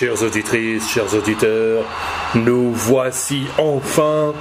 Chères 0.00 0.22
auditrices, 0.22 0.88
chers 0.88 1.12
auditeurs, 1.14 1.84
nous 2.34 2.72
voici 2.72 3.46
enfin 3.58 4.32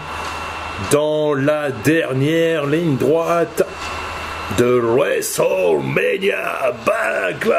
dans 0.89 1.33
la 1.33 1.70
dernière 1.70 2.65
ligne 2.65 2.96
droite 2.96 3.63
de 4.57 4.79
WrestleMania 4.79 6.71
Backlash. 6.85 7.49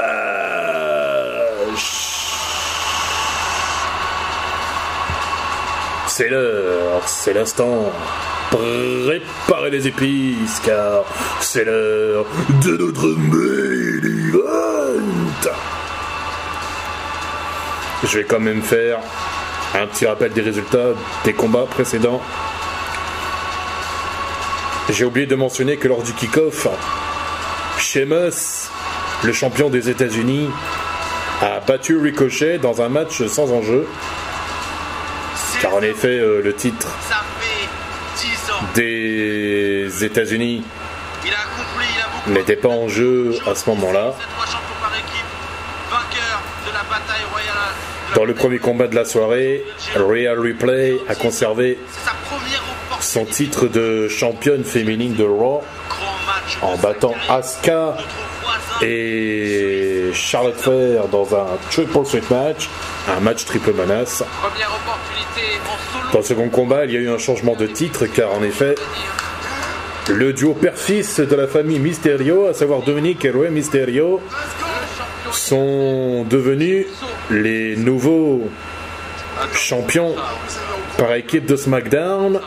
C'est 6.08 6.30
l'heure, 6.30 7.06
c'est 7.06 7.34
l'instant. 7.34 7.92
Préparez 8.50 9.72
les 9.72 9.86
épices 9.86 10.58
car 10.64 11.04
c'est 11.42 11.66
l'heure 11.66 12.24
de 12.64 12.78
notre 12.78 13.08
main 13.08 13.89
Je 18.04 18.18
vais 18.18 18.24
quand 18.24 18.40
même 18.40 18.62
faire 18.62 18.98
un 19.74 19.86
petit 19.86 20.06
rappel 20.06 20.32
des 20.32 20.40
résultats 20.40 20.88
des 21.24 21.32
combats 21.32 21.66
précédents. 21.66 22.20
J'ai 24.88 25.04
oublié 25.04 25.26
de 25.26 25.36
mentionner 25.36 25.76
que 25.76 25.86
lors 25.86 26.02
du 26.02 26.12
kick-off, 26.12 26.66
Sheamus, 27.78 28.68
le 29.22 29.32
champion 29.32 29.68
des 29.70 29.88
États-Unis, 29.88 30.50
a 31.42 31.60
battu 31.60 31.98
Ricochet 31.98 32.58
dans 32.58 32.82
un 32.82 32.88
match 32.88 33.24
sans 33.26 33.52
enjeu. 33.52 33.86
Car 35.60 35.74
en 35.74 35.82
effet, 35.82 36.18
euh, 36.18 36.40
le 36.42 36.54
titre 36.54 36.88
Ça 37.08 37.22
fait 37.38 37.68
10 38.26 38.50
ans. 38.50 38.64
des 38.74 40.04
États-Unis 40.04 40.64
n'était 42.26 42.56
pas 42.56 42.68
en 42.68 42.88
jeu 42.88 43.34
à 43.46 43.54
ce 43.54 43.68
moment-là. 43.70 44.14
Cette 44.18 44.30
fois 44.30 44.46
champion 44.46 44.76
par 44.80 44.92
équipe, 44.94 45.30
vainqueur 45.90 46.40
de 46.66 46.72
la 46.72 46.82
bataille 46.84 47.24
royale. 47.30 47.50
de 47.50 47.56
la 47.56 47.99
Dans 48.14 48.24
le 48.24 48.34
premier 48.34 48.58
combat 48.58 48.88
de 48.88 48.94
la 48.94 49.04
soirée, 49.04 49.64
Real 49.94 50.38
Replay 50.38 50.98
a 51.08 51.14
conservé 51.14 51.78
son 53.00 53.24
titre 53.24 53.66
de 53.66 54.08
championne 54.08 54.64
féminine 54.64 55.14
de 55.14 55.24
Raw 55.24 55.62
en 56.62 56.76
battant. 56.76 57.14
Asuka 57.28 57.96
et 58.82 60.10
Charlotte 60.12 60.56
Flair 60.56 61.08
dans 61.08 61.34
un 61.34 61.46
triple 61.70 62.02
threat 62.04 62.30
match, 62.30 62.68
un 63.08 63.20
match 63.20 63.44
triple 63.44 63.72
menace. 63.72 64.24
Dans 66.12 66.18
le 66.18 66.24
second 66.24 66.48
combat, 66.48 66.84
il 66.86 66.92
y 66.92 66.96
a 66.96 67.00
eu 67.00 67.10
un 67.10 67.18
changement 67.18 67.54
de 67.54 67.66
titre 67.66 68.06
car 68.06 68.32
en 68.32 68.42
effet, 68.42 68.74
le 70.08 70.32
duo 70.32 70.54
père-fils 70.54 71.20
de 71.20 71.36
la 71.36 71.46
famille 71.46 71.78
Mysterio, 71.78 72.46
à 72.48 72.54
savoir 72.54 72.82
Dominique 72.82 73.24
et 73.24 73.30
Rey 73.30 73.50
Mysterio, 73.50 74.20
sont 75.32 76.24
devenus 76.24 76.86
les 77.30 77.76
nouveaux 77.76 78.48
champions 79.54 80.14
par 80.98 81.14
équipe 81.14 81.46
de 81.46 81.56
SmackDown 81.56 82.40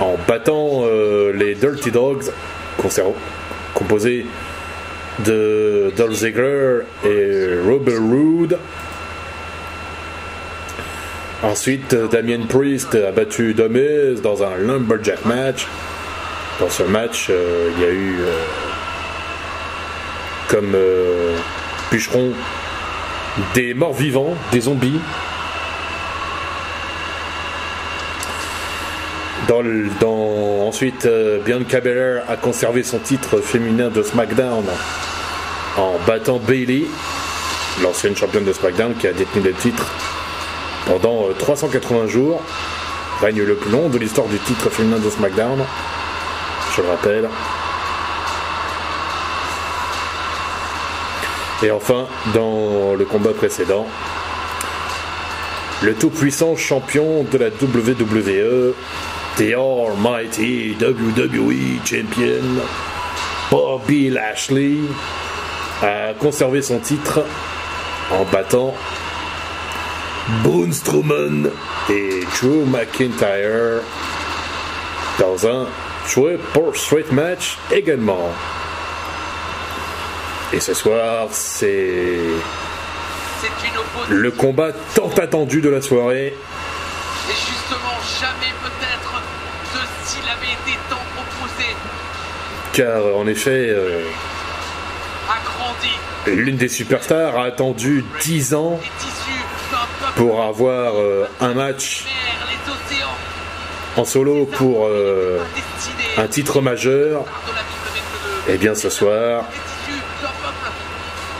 en 0.00 0.16
battant 0.26 0.82
euh, 0.84 1.32
les 1.32 1.54
Dirty 1.54 1.90
Dogs 1.90 2.24
composés 3.74 4.26
de 5.24 5.92
Dolph 5.96 6.14
Ziggler 6.14 6.80
et 7.04 7.58
Robert 7.66 8.00
Roode. 8.00 8.58
Ensuite, 11.42 11.94
Damien 11.94 12.46
Priest 12.46 12.94
a 12.94 13.12
battu 13.12 13.54
The 13.54 13.70
Miz 13.70 14.22
dans 14.22 14.42
un 14.42 14.56
Lumberjack 14.56 15.24
match. 15.24 15.66
Dans 16.58 16.68
ce 16.68 16.82
match, 16.82 17.28
euh, 17.30 17.70
il 17.74 17.82
y 17.82 17.84
a 17.86 17.90
eu 17.90 18.16
euh, 18.20 18.42
comme 20.50 20.72
euh, 20.74 21.36
bûcheron 21.90 22.32
des 23.54 23.72
morts 23.72 23.94
vivants, 23.94 24.34
des 24.52 24.60
zombies. 24.60 25.00
Ensuite, 30.70 31.04
euh, 31.04 31.40
Bianca 31.44 31.80
Belair 31.80 32.22
a 32.28 32.36
conservé 32.36 32.84
son 32.84 33.00
titre 33.00 33.40
féminin 33.40 33.88
de 33.88 34.04
SmackDown 34.04 34.64
en 35.76 35.94
battant 36.06 36.38
Bailey, 36.38 36.84
l'ancienne 37.82 38.16
championne 38.16 38.44
de 38.44 38.52
SmackDown 38.52 38.94
qui 38.94 39.08
a 39.08 39.12
détenu 39.12 39.42
le 39.42 39.52
titre 39.52 39.84
pendant 40.86 41.26
euh, 41.28 41.32
380 41.36 42.06
jours. 42.06 42.40
Règne 43.20 43.42
le 43.42 43.56
plus 43.56 43.72
long 43.72 43.88
de 43.88 43.98
l'histoire 43.98 44.28
du 44.28 44.38
titre 44.38 44.70
féminin 44.70 44.98
de 45.00 45.10
SmackDown. 45.10 45.58
Je 46.76 46.82
le 46.82 46.88
rappelle. 46.88 47.28
Et 51.62 51.70
enfin, 51.70 52.06
dans 52.34 52.94
le 52.94 53.04
combat 53.04 53.32
précédent, 53.34 53.86
le 55.82 55.94
tout-puissant 55.94 56.56
champion 56.56 57.24
de 57.24 57.38
la 57.38 57.48
WWE, 57.48 58.74
The 59.36 59.54
Almighty 59.54 60.76
WWE 60.80 61.80
Champion, 61.84 62.62
Bobby 63.50 64.10
Lashley, 64.10 64.78
a 65.82 66.14
conservé 66.14 66.62
son 66.62 66.78
titre 66.78 67.24
en 68.10 68.24
battant 68.24 68.74
Braun 70.42 70.72
Strowman 70.72 71.50
et 71.90 72.20
Drew 72.40 72.64
McIntyre 72.66 73.82
dans 75.18 75.46
un 75.46 75.66
triple 76.06 76.74
straight 76.74 77.12
match 77.12 77.58
également. 77.70 78.30
Et 80.52 80.60
ce 80.60 80.74
soir, 80.74 81.28
c'est 81.30 82.18
le 84.08 84.30
combat 84.30 84.72
tant 84.94 85.10
attendu 85.16 85.60
de 85.60 85.68
la 85.68 85.80
soirée. 85.80 86.34
Et 87.28 87.32
justement, 87.32 87.96
jamais 88.20 88.52
peut-être 88.62 89.22
ce 89.72 90.08
style 90.08 90.24
avait 90.28 90.52
été 90.52 90.78
tant 90.88 90.96
opposé. 91.16 91.66
Car 92.72 93.16
en 93.16 93.26
effet, 93.26 93.68
euh, 93.70 94.02
l'une 96.26 96.56
des 96.56 96.68
superstars 96.68 97.36
a 97.36 97.44
attendu 97.44 98.04
10 98.20 98.54
ans 98.54 98.80
pour 100.16 100.42
avoir 100.42 100.94
euh, 100.96 101.28
un 101.40 101.54
match 101.54 102.04
en 103.96 104.04
solo 104.04 104.46
pour 104.46 104.86
euh, 104.86 105.40
un 106.16 106.26
titre 106.26 106.60
majeur. 106.60 107.24
Et 108.48 108.56
bien 108.56 108.74
ce 108.74 108.90
soir, 108.90 109.44
Les 109.50 109.58
tissus 109.58 110.02
d'un 110.22 110.28
peuple. 110.28 110.70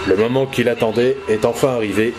Le 0.06 0.16
moment 0.16 0.46
qu'il 0.46 0.68
attendait 0.68 1.16
est 1.28 1.44
enfin 1.44 1.74
arrivé. 1.74 2.14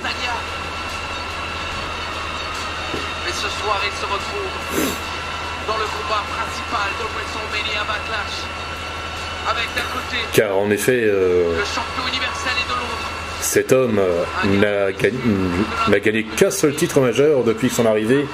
Mais 3.25 3.31
ce 3.31 3.49
soir, 3.49 3.81
il 3.85 3.91
se 3.97 4.05
retrouve 4.05 4.51
dans 5.67 5.77
le 5.77 5.85
combat 5.85 6.23
principal 6.35 6.89
de 6.99 7.05
WrestleMania 7.13 7.83
Backlash. 7.83 8.43
Avec 9.49 9.65
d'un 9.75 9.81
côté 9.91 10.17
Car 10.33 10.55
en 10.57 10.69
effet, 10.69 11.01
euh, 11.03 11.57
le 11.57 11.65
champion 11.65 12.07
universel 12.07 12.53
et 12.59 12.67
de 12.69 12.73
l'autre 12.73 13.11
cet 13.41 13.71
homme 13.71 13.99
n'a 14.59 14.91
gagné, 15.99 16.23
qu'un 16.23 16.51
seul 16.51 16.75
titre 16.75 17.01
majeur 17.01 17.43
depuis 17.43 17.69
son 17.69 17.87
arrivée 17.87 18.25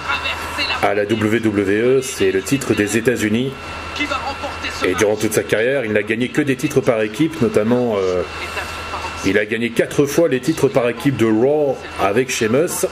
à 0.83 0.93
la 0.93 1.03
WWE, 1.03 2.01
c'est 2.01 2.31
le 2.31 2.41
titre 2.41 2.73
des 2.73 2.97
États-Unis. 2.97 3.53
Et 4.83 4.93
durant 4.95 5.15
toute 5.15 5.33
sa 5.33 5.43
carrière, 5.43 5.85
il 5.85 5.93
n'a 5.93 6.03
gagné 6.03 6.29
que 6.29 6.41
des 6.41 6.55
titres 6.55 6.81
par 6.81 7.01
équipe, 7.01 7.41
notamment 7.41 7.95
euh. 7.97 8.21
Il 9.25 9.37
a 9.37 9.45
gagné 9.45 9.71
quatre 9.71 10.05
fois 10.05 10.27
les 10.27 10.39
titres 10.39 10.67
par 10.67 10.87
équipe 10.89 11.17
de 11.17 11.25
Raw 11.25 11.77
avec 11.99 12.29
Sheamus 12.29 12.85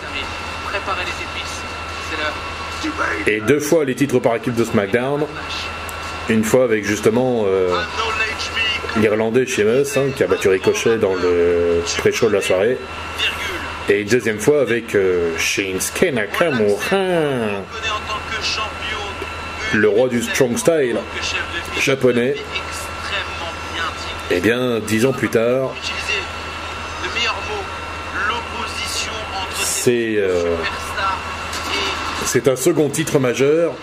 et 3.28 3.42
deux 3.42 3.60
fois 3.60 3.86
les 3.86 3.96
titres 3.96 4.20
par 4.20 4.36
équipe 4.36 4.56
de 4.56 4.64
SmackDown, 4.64 5.26
une 6.30 6.44
fois 6.44 6.64
avec 6.66 6.86
justement 6.86 7.44
euh, 7.48 7.76
l'Irlandais 8.98 9.46
Sheamus 9.46 9.98
hein, 9.98 10.12
qui 10.16 10.24
a 10.24 10.28
battu 10.28 10.50
Ricochet 10.50 10.98
dans 10.98 11.16
le 11.16 11.82
pré-show 11.98 12.28
de 12.28 12.34
la 12.34 12.42
soirée, 12.42 12.78
et 13.90 14.02
une 14.02 14.08
deuxième 14.08 14.40
fois 14.40 14.62
avec 14.62 14.96
euh, 14.96 15.38
Shinsuke 15.38 16.12
Nakamura, 16.14 16.98
le 19.74 19.90
roi 19.90 20.08
du 20.08 20.22
strong 20.22 20.58
style. 20.58 20.98
Japonais. 21.80 22.36
Et 24.32 24.40
bien, 24.40 24.80
dix 24.80 25.06
ans 25.06 25.12
plus 25.14 25.30
tard, 25.30 25.76
Utiliser 25.78 26.20
le 27.04 27.14
meilleur 27.14 27.36
mot, 27.36 27.64
l'opposition 28.28 29.12
entre 29.36 29.64
ces 29.64 29.75
c'est 29.86 30.16
euh, 30.18 30.56
c'est 32.26 32.48
un 32.48 32.56
second 32.56 32.90
titre 32.90 33.20
majeur 33.20 33.74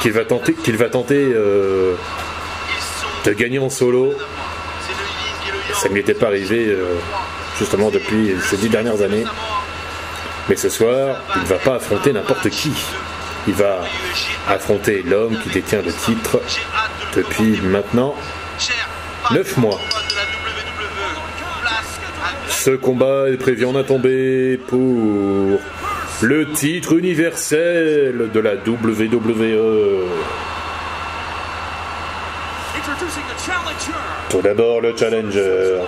qu'il 0.00 0.12
va 0.12 0.24
tenter, 0.24 0.54
qu'il 0.54 0.78
va 0.78 0.88
tenter 0.88 1.30
euh, 1.34 1.94
de 3.26 3.32
gagner 3.34 3.58
en 3.58 3.68
solo. 3.68 4.14
Ça 5.74 5.90
ne 5.90 5.94
lui 5.94 6.00
était 6.00 6.14
pas 6.14 6.28
arrivé 6.28 6.68
euh, 6.68 6.94
justement 7.58 7.90
depuis 7.90 8.34
ces 8.42 8.56
dix 8.56 8.70
dernières 8.70 9.02
années. 9.02 9.24
Mais 10.48 10.56
ce 10.56 10.70
soir, 10.70 11.16
il 11.36 11.42
ne 11.42 11.46
va 11.46 11.58
pas 11.58 11.74
affronter 11.74 12.14
n'importe 12.14 12.48
qui. 12.48 12.72
Il 13.48 13.54
va 13.54 13.82
affronter 14.48 15.02
l'homme 15.02 15.38
qui 15.42 15.50
détient 15.50 15.82
le 15.82 15.92
titre 15.92 16.40
depuis 17.14 17.60
maintenant 17.60 18.14
Cher 18.58 18.88
neuf 19.32 19.58
mois. 19.58 19.78
patron 19.78 20.08
de 20.08 20.14
la 20.14 20.22
WWE, 20.22 21.60
place 21.60 22.00
à 22.24 22.49
Ce 22.62 22.72
combat 22.72 23.30
est 23.30 23.38
prévu 23.38 23.64
en 23.64 23.82
tombé 23.82 24.60
pour 24.68 25.58
le 26.20 26.52
titre 26.52 26.98
universel 26.98 28.28
de 28.34 28.38
la 28.38 28.56
WWE. 28.56 30.04
Tout 34.28 34.42
d'abord 34.42 34.82
le 34.82 34.94
challenger. 34.94 35.78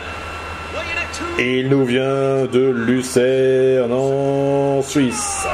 Il 1.38 1.68
nous 1.68 1.84
vient 1.84 2.46
de 2.50 2.72
Lucerne 2.74 3.92
en 3.92 4.80
Suisse. 4.80 5.44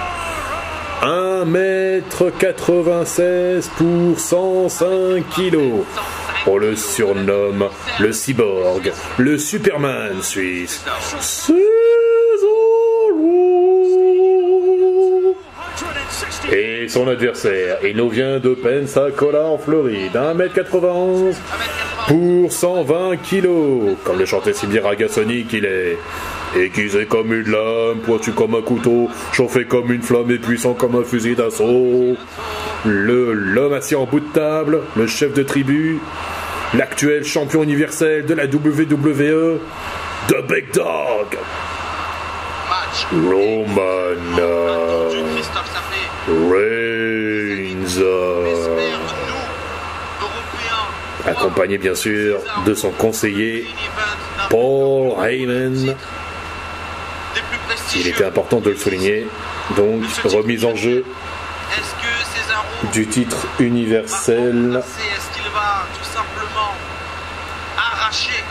1m96 1.02 3.70
pour 3.76 4.20
105 4.20 5.24
kg. 5.34 5.82
On 6.46 6.56
le 6.56 6.76
surnomme 6.76 7.68
le 8.00 8.12
cyborg, 8.12 8.92
le 9.18 9.38
Superman 9.38 10.22
suisse. 10.22 10.84
Cesaro. 11.20 11.58
160. 15.76 16.52
Et 16.52 16.88
son 16.88 17.08
adversaire, 17.08 17.78
il 17.84 17.96
nous 17.96 18.08
vient 18.08 18.38
de 18.38 18.54
Pensacola 18.54 19.44
en 19.44 19.58
Floride, 19.58 20.12
1m91 20.14 21.34
pour 22.06 22.52
120 22.52 23.16
kilos, 23.18 23.96
comme 24.04 24.18
le 24.18 24.24
chantait 24.24 24.54
si 24.54 24.66
bien 24.66 24.82
Ragasonic 24.82 25.48
qu'il 25.48 25.64
est. 25.66 25.98
Aiguisé 26.56 27.04
comme 27.04 27.34
une 27.34 27.50
lame, 27.50 27.98
pointu 28.04 28.32
comme 28.32 28.54
un 28.54 28.62
couteau, 28.62 29.10
chauffé 29.32 29.66
comme 29.66 29.92
une 29.92 30.00
flamme 30.00 30.30
et 30.30 30.38
puissant 30.38 30.72
comme 30.72 30.96
un 30.96 31.04
fusil 31.04 31.34
d'assaut. 31.34 32.16
Le 32.84 33.32
l'homme 33.32 33.72
assis 33.72 33.96
en 33.96 34.04
bout 34.04 34.20
de 34.20 34.32
table, 34.32 34.82
le 34.96 35.06
chef 35.06 35.34
de 35.34 35.42
tribu, 35.42 35.98
l'actuel 36.74 37.24
champion 37.24 37.62
universel 37.62 38.24
de 38.24 38.34
la 38.34 38.44
WWE, 38.44 39.58
The 40.28 40.46
Big 40.48 40.72
Dog. 40.72 41.38
Roman. 43.12 44.38
Reigns. 46.28 48.02
Accompagné 51.26 51.78
bien 51.78 51.94
sûr 51.94 52.38
de 52.64 52.74
son 52.74 52.90
conseiller 52.90 53.66
Paul 54.50 55.12
Heyman. 55.24 55.94
Il 57.96 58.06
était 58.06 58.24
important 58.24 58.60
de 58.60 58.70
le 58.70 58.76
souligner. 58.76 59.26
Donc, 59.76 60.02
remise 60.24 60.64
en 60.64 60.74
jeu 60.74 61.04
du 62.98 63.06
titre 63.06 63.46
universel. 63.60 64.74
Est-ce 64.76 65.32
qu'il 65.40 65.48
va 65.52 65.84
tout 65.96 66.04
simplement 66.04 66.72
arracher 67.76 68.42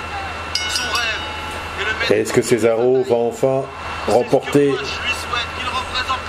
son 0.70 0.84
rêve 0.84 1.82
et 1.82 1.84
le 1.84 2.00
mettre 2.00 2.12
Est-ce 2.14 2.32
que 2.32 2.42
Cesaro 2.42 3.04
va 3.10 3.16
enfin 3.16 3.64
remporter 4.08 4.74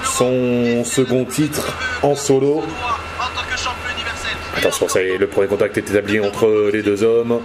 son 0.02 0.82
second 0.84 1.24
titre 1.26 1.62
en 2.02 2.16
solo 2.16 2.58
en 2.58 3.36
tant 3.36 3.44
que 3.48 3.56
champion 3.56 3.88
universel. 3.94 4.32
Attention, 4.56 4.88
ça 4.88 5.00
y 5.00 5.10
est, 5.10 5.18
le 5.18 5.28
premier 5.28 5.46
contact 5.46 5.78
est 5.78 5.88
établi 5.88 6.18
entre 6.18 6.70
les 6.72 6.82
deux 6.82 7.04
hommes. 7.04 7.40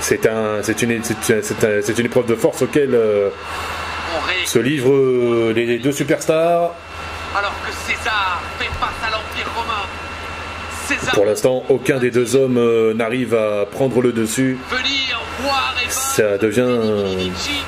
C'est 0.00 0.26
un, 0.26 0.64
c'est 0.64 0.82
une, 0.82 1.04
c'est 1.04 1.14
un- 1.32 1.42
c'est 1.42 1.64
un- 1.64 1.80
c'est 1.80 1.96
une 1.96 2.06
épreuve 2.06 2.26
de 2.26 2.34
force 2.34 2.62
auquel 2.62 2.92
euh, 2.92 3.28
se 4.46 4.58
livrent 4.58 4.92
euh, 4.92 5.52
les 5.54 5.78
deux 5.78 5.92
superstars. 5.92 6.70
Alors 7.36 7.52
que 7.64 7.70
César 7.86 8.40
fait 8.58 8.64
face 8.80 9.00
à 9.06 9.10
l'Empire 9.12 9.46
romain. 9.54 9.84
César 10.72 10.79
Pour 11.14 11.24
l'instant, 11.24 11.64
aucun 11.68 11.98
des 11.98 12.10
deux 12.10 12.36
hommes 12.36 12.58
euh, 12.58 12.94
n'arrive 12.94 13.34
à 13.34 13.66
prendre 13.66 14.00
le 14.00 14.12
dessus. 14.12 14.58
Ça 15.88 16.38
devient 16.38 16.60
Dominici. 16.60 17.62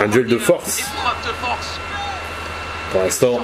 un 0.00 0.08
duel 0.08 0.26
de 0.26 0.38
force. 0.38 0.82
Pour 2.92 3.02
l'instant, 3.02 3.40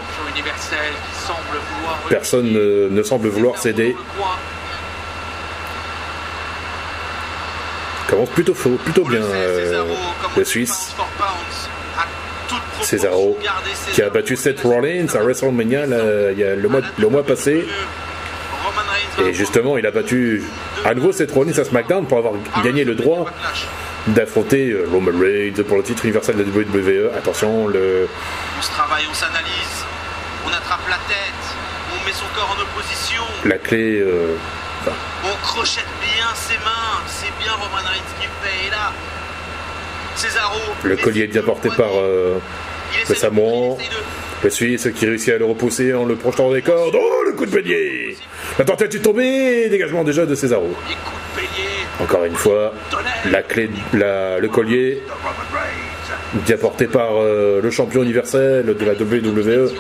personne 2.08 2.52
ne, 2.52 2.88
ne 2.90 3.02
semble 3.02 3.28
vouloir 3.28 3.58
céder. 3.58 3.96
Commence 8.08 8.28
plutôt 8.30 8.54
faux, 8.54 8.78
plutôt 8.84 9.04
bien 9.04 9.20
euh, 9.20 9.84
le 10.36 10.44
Suisse. 10.44 10.94
Cesaro, 12.82 13.38
qui 13.92 14.02
a 14.02 14.10
battu 14.10 14.36
Seth 14.36 14.60
Rollins 14.60 15.06
à 15.14 15.18
WrestleMania 15.22 15.86
là, 15.86 16.30
il 16.32 16.38
y 16.38 16.44
a 16.44 16.54
le 16.54 16.68
mois, 16.68 16.80
le 16.98 17.08
mois 17.08 17.24
passé. 17.24 17.66
Et 19.24 19.32
justement, 19.32 19.78
il 19.78 19.86
a 19.86 19.90
battu 19.90 20.42
à 20.84 20.94
nouveau 20.94 21.12
Seth 21.12 21.32
Rollins 21.32 21.58
à 21.58 21.64
SmackDown 21.64 22.06
pour 22.06 22.18
avoir 22.18 22.34
gagné 22.62 22.84
le 22.84 22.94
droit 22.94 23.26
d'affronter 24.08 24.70
euh, 24.70 24.86
Roman 24.92 25.10
Reigns 25.18 25.64
pour 25.66 25.78
le 25.78 25.82
titre 25.82 26.04
universel 26.04 26.36
de 26.36 26.42
la 26.44 26.48
WWE. 26.48 27.10
Attention, 27.16 27.66
le, 27.66 28.06
On 28.58 28.62
se 28.62 28.70
travaille, 28.70 29.04
on 29.10 29.14
s'analyse, 29.14 29.78
on 30.46 30.48
attrape 30.50 30.86
la 30.88 30.98
tête, 31.08 31.42
on 31.90 32.06
met 32.06 32.12
son 32.12 32.26
corps 32.36 32.54
en 32.56 32.62
opposition, 32.62 33.22
la 33.44 33.58
clé. 33.58 33.98
euh, 34.00 34.36
enfin, 34.82 34.92
on 35.24 35.36
crochette 35.44 35.88
bien 36.00 36.26
ses 36.36 36.54
mains, 36.58 37.02
c'est 37.08 37.32
bien 37.42 37.52
Roman 37.52 37.82
Reigns 37.82 38.12
qui 38.20 38.28
fait, 38.42 38.68
et 38.68 38.70
là, 38.70 38.92
Cesaro. 38.92 40.05
Le 40.84 40.96
collier 40.96 41.24
est 41.24 41.26
bien 41.28 41.42
porté 41.42 41.68
par 41.76 41.88
euh, 41.96 42.38
le 43.08 43.14
Samoan. 43.14 43.76
le 44.42 44.50
Suisse 44.50 44.88
qui 44.94 45.06
réussit 45.06 45.34
à 45.34 45.38
le 45.38 45.44
repousser 45.44 45.92
en 45.94 46.04
le 46.04 46.16
projetant 46.16 46.48
dans 46.48 46.54
les 46.54 46.62
cordes. 46.62 46.94
Oh, 46.98 47.22
le 47.26 47.32
coup 47.32 47.46
de 47.46 47.50
bélier 47.50 48.16
La 48.58 48.64
tentative 48.64 49.00
est 49.00 49.02
tombée 49.02 49.68
Dégagement 49.68 50.04
déjà 50.04 50.24
de 50.26 50.34
Cesaro. 50.34 50.74
Encore 52.00 52.24
une 52.24 52.34
fois, 52.34 52.72
la 53.30 53.42
clé, 53.42 53.70
la- 53.94 54.38
le 54.38 54.48
collier 54.48 55.02
The 55.06 55.10
Roman 55.10 55.30
Reigns. 55.52 56.42
bien 56.46 56.56
porté 56.58 56.86
par 56.86 57.12
euh, 57.16 57.60
le 57.62 57.70
champion 57.70 58.02
universel 58.02 58.66
de 58.66 58.84
la 58.84 58.92
WWE 58.92 59.70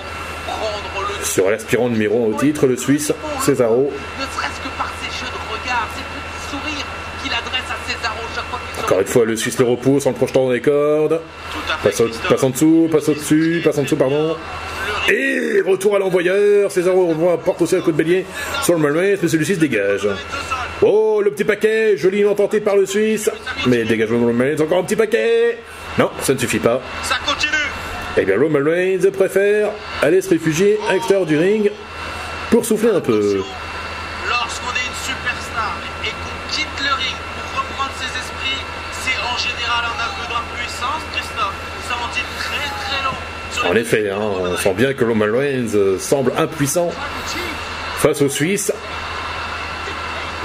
sur 1.22 1.50
l'aspirant 1.50 1.88
numéro 1.88 2.24
1 2.32 2.36
au 2.36 2.38
titre, 2.38 2.66
le 2.66 2.76
Suisse 2.76 3.12
Cesaro. 3.44 3.92
Ne 4.18 4.22
serait-ce 4.24 4.60
que 4.62 4.68
par 4.78 4.90
ses 5.02 5.10
jeux 5.18 5.26
de 5.30 5.42
regard, 5.52 5.88
ses 5.94 6.02
petits 6.02 6.50
sourires 6.50 6.86
qu'il 7.22 7.32
adresse 7.32 7.68
à 7.68 7.76
Cesaro 7.90 8.20
chaque 8.34 8.44
fois 8.46 8.60
qu'il 8.64 8.75
Encore 8.86 9.00
une 9.00 9.06
fois, 9.06 9.24
le 9.24 9.34
Suisse 9.34 9.58
le 9.58 9.64
repousse 9.64 10.06
en 10.06 10.10
le 10.10 10.14
projetant 10.16 10.44
dans 10.46 10.52
les 10.52 10.60
cordes. 10.60 11.20
Passe, 11.82 12.00
au- 12.00 12.08
passe 12.28 12.42
en 12.44 12.50
dessous, 12.50 12.88
passe 12.90 13.08
au-dessus, 13.08 13.60
passe 13.64 13.78
en 13.78 13.82
dessous, 13.82 13.96
pardon. 13.96 14.36
Et 15.08 15.60
retour 15.66 15.96
à 15.96 15.98
l'envoyeur. 15.98 16.70
Cesaro 16.70 17.06
revoit, 17.08 17.36
porte 17.42 17.62
aussi 17.62 17.74
un 17.74 17.80
coup 17.80 17.90
de 17.90 17.96
bélier 17.96 18.24
sur 18.62 18.78
le 18.78 18.92
Reigns, 18.92 19.18
mais 19.20 19.28
celui-ci 19.28 19.56
se 19.56 19.60
dégage. 19.60 20.06
Oh, 20.82 21.20
le 21.24 21.32
petit 21.32 21.42
paquet, 21.42 21.96
joliment 21.96 22.34
tenté 22.36 22.60
par 22.60 22.76
le 22.76 22.86
Suisse. 22.86 23.28
Mais 23.66 23.82
dégagement 23.84 24.20
de 24.20 24.24
Roman 24.26 24.44
Reigns, 24.44 24.60
encore 24.62 24.78
un 24.78 24.84
petit 24.84 24.94
paquet. 24.96 25.58
Non, 25.98 26.10
ça 26.22 26.34
ne 26.34 26.38
suffit 26.38 26.58
pas. 26.60 26.80
Ça 27.02 27.16
continue 27.26 27.52
Eh 28.16 28.24
bien, 28.24 28.38
Roman 28.38 28.60
Reigns 28.64 29.10
préfère 29.12 29.70
aller 30.00 30.20
se 30.20 30.30
réfugier 30.30 30.78
à 30.88 30.92
l'extérieur 30.92 31.26
du 31.26 31.36
ring 31.36 31.70
pour 32.50 32.64
souffler 32.64 32.90
un 32.90 33.00
peu. 33.00 33.42
Lorsqu'on 34.28 34.70
est 34.74 34.86
une 34.86 35.14
superstar 35.14 35.76
et 36.04 36.08
qu'on 36.10 36.54
quitte 36.54 36.66
le 36.88 36.94
ring 36.94 37.16
ses 37.98 38.12
esprits, 38.18 38.62
c'est 39.02 39.18
en 39.22 39.36
général 39.36 39.84
un 39.84 39.98
aveu 40.00 40.24
d'impuissance, 40.28 41.02
Christophe. 41.12 41.54
Ça 41.88 41.94
en 41.94 42.08
dit 42.12 42.24
très 42.38 42.68
très 42.86 43.04
long. 43.04 43.70
En 43.70 43.76
effet, 43.76 44.10
hein, 44.10 44.18
on 44.20 44.56
sent 44.56 44.74
bien 44.74 44.92
que 44.92 45.04
Roman 45.04 45.26
Reigns 45.32 45.74
euh, 45.74 45.98
semble 45.98 46.32
impuissant 46.36 46.90
face 47.98 48.20
aux 48.22 48.28
Suisses. 48.28 48.72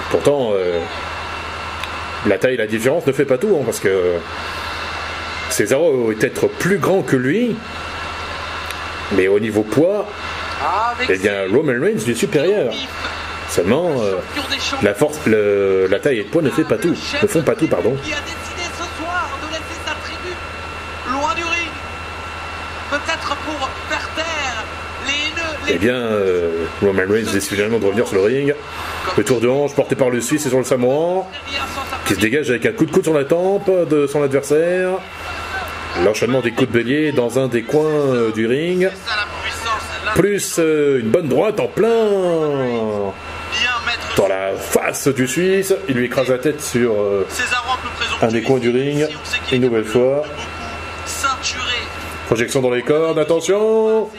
Pourtant, 0.09 0.51
euh, 0.53 0.79
la 2.27 2.37
taille 2.37 2.53
et 2.53 2.57
la 2.57 2.67
différence 2.67 3.05
ne 3.05 3.11
fait 3.11 3.25
pas 3.25 3.37
tout, 3.37 3.57
hein, 3.59 3.63
parce 3.65 3.79
que 3.79 4.15
Cesaro 5.49 6.11
est 6.11 6.15
peut-être 6.15 6.47
plus 6.47 6.77
grand 6.77 7.01
que 7.01 7.15
lui, 7.15 7.55
mais 9.13 9.27
au 9.27 9.39
niveau 9.39 9.63
poids, 9.63 10.07
Avec 10.91 11.09
eh 11.09 11.17
bien, 11.17 11.43
Roman 11.51 11.73
Reigns 11.73 12.03
lui 12.05 12.11
est 12.11 12.15
supérieur. 12.15 12.73
Seulement, 13.51 13.91
euh, 14.01 14.15
la 14.81 14.93
force, 14.93 15.19
le- 15.25 15.87
la 15.91 15.99
taille 15.99 16.19
et 16.19 16.23
le 16.23 16.29
poids 16.29 16.41
ne 16.41 16.49
fait 16.49 16.63
pas 16.63 16.77
tout, 16.77 16.95
ne 17.21 17.27
font 17.27 17.41
pas 17.41 17.53
tout, 17.55 17.67
pardon. 17.67 17.95
Eh 25.67 25.77
bien, 25.77 25.95
euh, 25.95 26.65
Roman 26.81 27.03
Reigns 27.09 27.31
décide 27.31 27.55
finalement 27.55 27.79
de 27.79 27.85
revenir 27.85 28.07
sur 28.07 28.15
le 28.17 28.23
ring. 28.23 28.55
Le 29.17 29.23
tour 29.23 29.39
de 29.41 29.47
hanche 29.49 29.75
porté 29.75 29.95
par 29.95 30.09
le 30.09 30.21
Suisse 30.21 30.45
et 30.45 30.49
sur 30.49 30.57
le 30.57 30.63
Samoan. 30.63 31.27
qui 32.05 32.15
se 32.15 32.19
dégage 32.19 32.49
avec 32.49 32.65
un 32.65 32.71
coup 32.71 32.85
de 32.85 32.91
coude 32.91 33.03
sur 33.03 33.13
la 33.13 33.25
tempe 33.25 33.69
de 33.89 34.07
son 34.07 34.23
adversaire. 34.23 34.91
L'enchaînement 36.05 36.39
des 36.41 36.51
coups 36.51 36.69
de 36.71 36.73
bélier 36.77 37.11
dans 37.11 37.37
un 37.39 37.47
des 37.47 37.63
coins 37.63 37.85
euh, 37.89 38.31
du 38.31 38.47
ring. 38.47 38.89
Plus 40.15 40.55
euh, 40.59 40.99
une 40.99 41.09
bonne 41.09 41.27
droite 41.27 41.59
en 41.59 41.67
plein 41.67 41.87
dans 44.17 44.27
la 44.27 44.55
face 44.55 45.07
du 45.07 45.27
Suisse. 45.27 45.73
Il 45.87 45.95
lui 45.95 46.05
écrase 46.05 46.29
la 46.29 46.37
tête 46.37 46.61
sur 46.61 46.93
euh, 46.93 47.27
un 48.21 48.27
des 48.27 48.41
coins 48.41 48.59
du 48.59 48.69
ring. 48.69 49.07
Une 49.51 49.61
nouvelle 49.61 49.85
fois. 49.85 50.23
Projection 52.27 52.61
dans 52.61 52.71
les 52.71 52.83
cordes. 52.83 53.19
Attention 53.19 54.09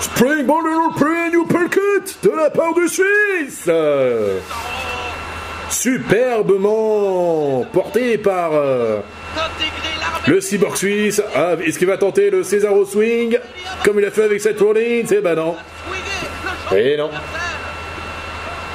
Springboard 0.00 0.66
European 0.66 1.42
Uppercut 1.42 2.18
de 2.22 2.30
la 2.30 2.50
part 2.50 2.74
du 2.74 2.88
Suisse 2.88 3.68
superbement 5.70 7.64
porté 7.72 8.18
par 8.18 8.52
euh, 8.54 9.00
le 10.26 10.40
cyborg 10.40 10.76
suisse. 10.76 11.22
Ah, 11.34 11.54
est-ce 11.64 11.78
qu'il 11.78 11.88
va 11.88 11.98
tenter 11.98 12.30
le 12.30 12.42
Cesaro 12.42 12.84
Swing 12.84 13.38
comme 13.84 13.98
il 13.98 14.04
a 14.04 14.10
fait 14.10 14.24
avec 14.24 14.40
Seth 14.40 14.60
Rollins? 14.60 15.06
Eh 15.10 15.20
ben 15.20 15.34
non. 15.34 15.56
Et 16.74 16.96
non. 16.96 17.10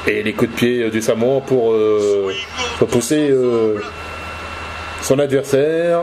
Et 0.07 0.23
les 0.23 0.33
coups 0.33 0.51
de 0.51 0.55
pied 0.55 0.89
du 0.89 1.01
Samoan 1.01 1.41
pour 1.41 1.73
euh, 1.73 2.33
repousser 2.79 3.29
euh, 3.29 3.79
son 5.01 5.19
adversaire. 5.19 6.01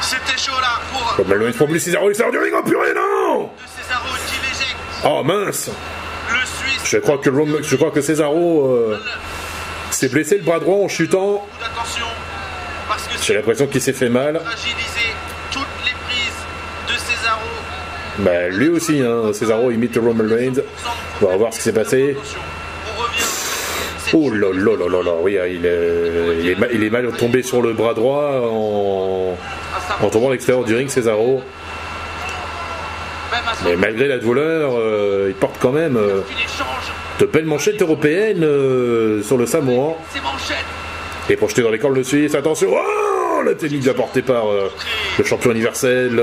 C'était 0.00 0.36
chaud 0.38 0.52
là 0.60 0.80
pour 0.92 1.16
Comme 1.16 1.32
le 1.34 1.50
pour 1.52 1.68
plus 1.68 1.80
Cesaro, 1.80 2.10
il 2.10 2.16
sort 2.16 2.30
du 2.30 2.38
ring, 2.38 2.52
oh 2.56 2.62
purée, 2.62 2.92
non 2.94 3.44
de 3.44 3.48
Cesaro 3.82 4.08
qui 4.26 4.34
l'éjecte. 4.42 4.76
Oh 5.04 5.22
mince 5.22 5.70
Le 6.30 6.36
Suisse. 6.36 6.82
Je 6.84 6.98
crois 6.98 7.18
que, 7.18 7.30
Rom- 7.30 7.62
je 7.62 7.76
crois 7.76 7.90
que 7.90 8.00
Cesaro 8.00 8.66
euh, 8.68 8.98
s'est 9.90 10.08
blessé 10.08 10.36
le 10.38 10.42
bras 10.42 10.58
droit 10.58 10.84
en 10.84 10.88
chutant. 10.88 11.46
J'ai 13.22 13.34
l'impression 13.34 13.66
qu'il 13.66 13.80
s'est 13.80 13.92
fait 13.94 14.08
mal. 14.10 14.40
fragilisé 14.44 15.14
toutes 15.50 15.62
les 15.84 15.92
prises 16.06 16.88
de 16.88 16.92
Cesaro. 16.98 17.40
Bah 18.18 18.48
lui 18.48 18.68
aussi, 18.68 19.00
hein. 19.00 19.32
Cesaro 19.32 19.70
imite 19.70 19.96
Roman 19.96 20.24
Reigns. 20.28 20.60
On 21.22 21.26
va 21.26 21.36
voir 21.36 21.52
ce 21.52 21.58
qui 21.58 21.64
s'est 21.64 21.72
passé. 21.72 22.10
Attention, 22.10 22.40
on 22.98 23.02
revient. 23.02 23.22
C'est 23.22 23.93
Oh 24.12 24.30
là 24.30 24.48
là 24.52 24.76
là 24.78 24.88
là 24.88 25.02
là, 25.02 25.12
oui, 25.22 25.38
hein, 25.38 25.46
il 25.46 25.64
est, 25.64 26.40
il 26.42 26.48
est, 26.50 26.58
ma- 26.58 26.68
il 26.70 26.84
est 26.84 26.90
mal 26.90 27.10
tombé 27.12 27.42
sur 27.42 27.62
le 27.62 27.72
bras 27.72 27.94
droit 27.94 28.40
en, 28.44 29.36
en 30.02 30.08
tombant 30.10 30.28
à 30.28 30.32
l'extérieur 30.32 30.64
du 30.64 30.74
ring, 30.74 30.88
Cesaro. 30.88 31.42
Mais 33.64 33.76
malgré 33.76 34.06
la 34.08 34.18
douleur, 34.18 34.72
euh, 34.76 35.26
il 35.28 35.34
porte 35.34 35.56
quand 35.60 35.72
même 35.72 35.96
euh, 35.96 36.20
de 37.18 37.24
belles 37.26 37.46
manchettes 37.46 37.80
européennes 37.80 38.44
euh, 38.44 39.22
sur 39.22 39.38
le 39.38 39.46
Samoan. 39.46 39.96
Et 41.30 41.36
projeté 41.36 41.62
dans 41.62 41.70
les 41.70 41.78
cordes 41.78 41.96
le 41.96 42.04
Suisse, 42.04 42.34
attention, 42.34 42.68
oh, 42.72 43.42
la 43.42 43.54
technique 43.54 43.88
apportée 43.88 44.20
par 44.22 44.44
le 45.18 45.24
champion 45.24 45.52
universel 45.52 46.20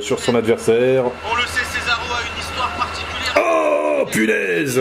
sur 0.00 0.20
son 0.20 0.36
adversaire. 0.36 1.04
On 1.04 1.34
le 1.34 1.42
sait, 1.42 1.64
Cesaro 1.74 2.02
a 2.14 2.20
une 2.22 2.40
histoire 2.40 2.70
particulière. 2.76 3.34
Oh, 3.36 4.06
punaise 4.10 4.80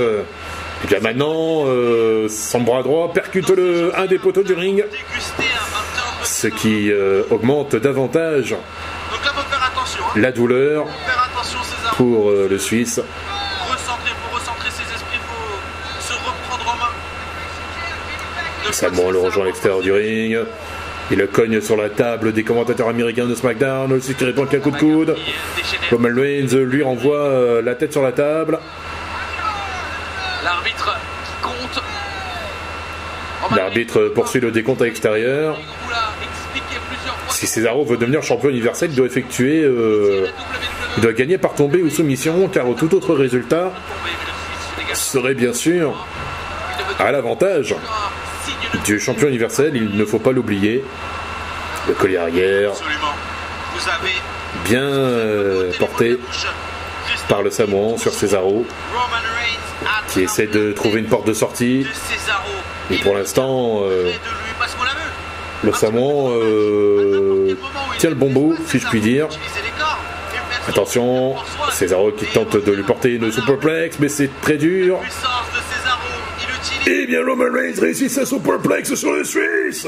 Bien 0.88 1.00
maintenant, 1.00 1.64
euh, 1.66 2.28
son 2.30 2.62
bras 2.62 2.84
droit 2.84 3.12
percute 3.12 3.50
le, 3.50 3.92
un 3.98 4.06
des 4.06 4.20
poteaux 4.20 4.44
du 4.44 4.54
ring, 4.54 4.82
un, 4.82 4.86
un 4.86 6.26
ce 6.26 6.48
qui 6.48 6.92
euh, 6.92 7.24
augmente 7.32 7.76
davantage. 7.76 8.54
Hein. 8.54 10.12
la 10.16 10.32
douleur 10.32 10.86
pour 11.98 12.30
euh, 12.30 12.48
le 12.50 12.60
Suisse. 12.60 13.02
Se 18.72 18.86
le 18.86 19.20
rejoint 19.20 19.44
à 19.44 19.46
l'extérieur 19.48 19.82
du 19.82 19.92
ring. 19.92 20.38
Il 21.12 21.18
le 21.18 21.28
cogne 21.28 21.62
sur 21.62 21.78
la 21.78 21.90
table 21.90 22.34
des 22.34 22.44
commentateurs 22.44 22.90
américains 22.90 23.26
de 23.26 23.36
SmackDown, 23.36 23.92
aussi 23.94 24.16
qui 24.16 24.26
répond 24.26 24.46
qu'un 24.46 24.60
coup 24.60 24.72
de 24.72 24.78
coude. 24.78 25.16
Roman 25.92 26.10
Reigns 26.16 26.58
lui 26.58 26.84
renvoie 26.84 27.62
la 27.64 27.76
tête 27.76 27.92
sur 27.92 28.02
la 28.02 28.12
table. 28.12 28.60
L'arbitre 30.46 30.96
qui 31.26 31.32
compte. 31.42 31.56
Roman 31.74 31.84
L'arbitre 33.56 34.12
poursuit 34.14 34.40
le 34.40 34.52
décompte 34.52 34.82
à 34.82 34.86
l'extérieur. 34.86 35.58
Si 37.30 37.48
Cesaro 37.48 37.84
veut 37.84 37.98
devenir 37.98 38.24
champion 38.24 38.50
universel, 38.50 38.90
il 38.92 38.96
doit 38.96 39.06
effectuer, 39.06 39.62
euh, 39.64 40.28
il 40.98 41.04
doit 41.04 41.14
gagner 41.14 41.38
par 41.38 41.54
tombée 41.54 41.82
ou 41.82 41.90
soumission, 41.90 42.48
car 42.48 42.66
tout 42.78 42.94
autre 42.96 43.14
résultat 43.14 43.72
serait 44.94 45.34
bien 45.34 45.54
sûr 45.54 46.06
à 47.00 47.12
l'avantage 47.12 47.76
du 48.86 49.00
champion 49.00 49.28
universel. 49.28 49.76
Il 49.76 49.98
ne 49.98 50.06
faut 50.06 50.20
pas 50.20 50.32
l'oublier. 50.32 50.84
Le 51.88 51.94
collier 51.94 52.18
arrière, 52.18 52.72
bien 54.64 54.82
euh, 54.82 55.72
porté 55.78 56.18
par 57.30 57.44
le 57.44 57.52
Samoan 57.52 57.98
sur 57.98 58.12
Cesaro, 58.12 58.66
qui 60.10 60.22
essaie 60.22 60.48
de 60.48 60.72
trouver 60.72 61.02
une 61.02 61.08
porte 61.08 61.28
de 61.28 61.34
sortie. 61.34 61.86
Et 62.92 62.98
pour 62.98 63.16
l'instant, 63.16 63.82
euh, 63.84 64.12
le 65.64 65.74
Samoan 65.74 66.32
euh, 66.32 67.56
tient 67.98 68.10
le 68.10 68.16
bon 68.16 68.30
bout, 68.32 68.56
si 68.68 68.80
je 68.80 68.88
puis 68.88 69.02
dire. 69.02 69.28
Et 70.68 70.70
Attention. 70.70 71.36
Cesaro 71.72 72.12
qui 72.12 72.26
tente 72.26 72.56
de 72.64 72.72
lui 72.72 72.84
porter 72.84 73.14
une 73.16 73.32
superplex, 73.32 73.98
mais 74.00 74.10
c'est 74.10 74.30
très 74.42 74.58
dur. 74.58 75.00
Et 76.88 77.06
bien 77.08 77.22
Roman 77.26 77.52
Reigns 77.52 77.80
réussit 77.80 78.10
sa 78.10 78.26
superplex 78.26 78.94
sur 78.96 79.12
le 79.14 79.24
Suisse. 79.24 79.88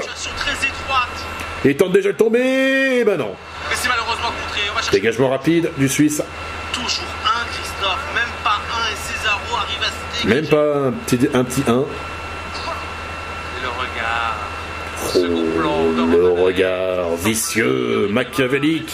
Il 1.65 1.75
tente 1.77 1.91
déjà 1.91 2.11
de 2.11 2.17
tomber, 2.17 3.03
ben 3.03 3.17
non. 3.17 3.35
Mais 3.69 3.75
c'est 3.75 3.89
malheureusement 3.89 4.31
contré. 4.43 4.61
On 4.71 4.75
va 4.75 4.81
chercher 4.81 4.97
Dégagement 4.99 5.29
rapide 5.29 5.69
du 5.77 5.87
Suisse. 5.89 6.21
toujours 6.71 7.05
un 7.25 7.45
Christophe. 7.51 7.99
Même 8.15 8.23
pas 8.43 8.59
un. 8.73 8.91
Et 8.91 8.95
Cesaro 8.95 9.57
arrive 9.57 9.81
à 9.81 9.87
se 9.87 10.23
dégager. 10.23 10.41
Même 10.41 10.49
pas 10.49 10.87
un 10.87 10.91
petit, 10.91 11.19
un 11.33 11.43
petit 11.43 11.63
1. 11.67 11.71
Et 13.57 13.61
le 13.63 13.69
regard. 13.69 14.35
Oh, 15.03 15.07
Second 15.13 15.59
plan 15.59 15.83
de 15.91 15.96
le 16.09 16.29
regard 16.29 17.15
vicieux, 17.17 18.07
machiavélique 18.09 18.93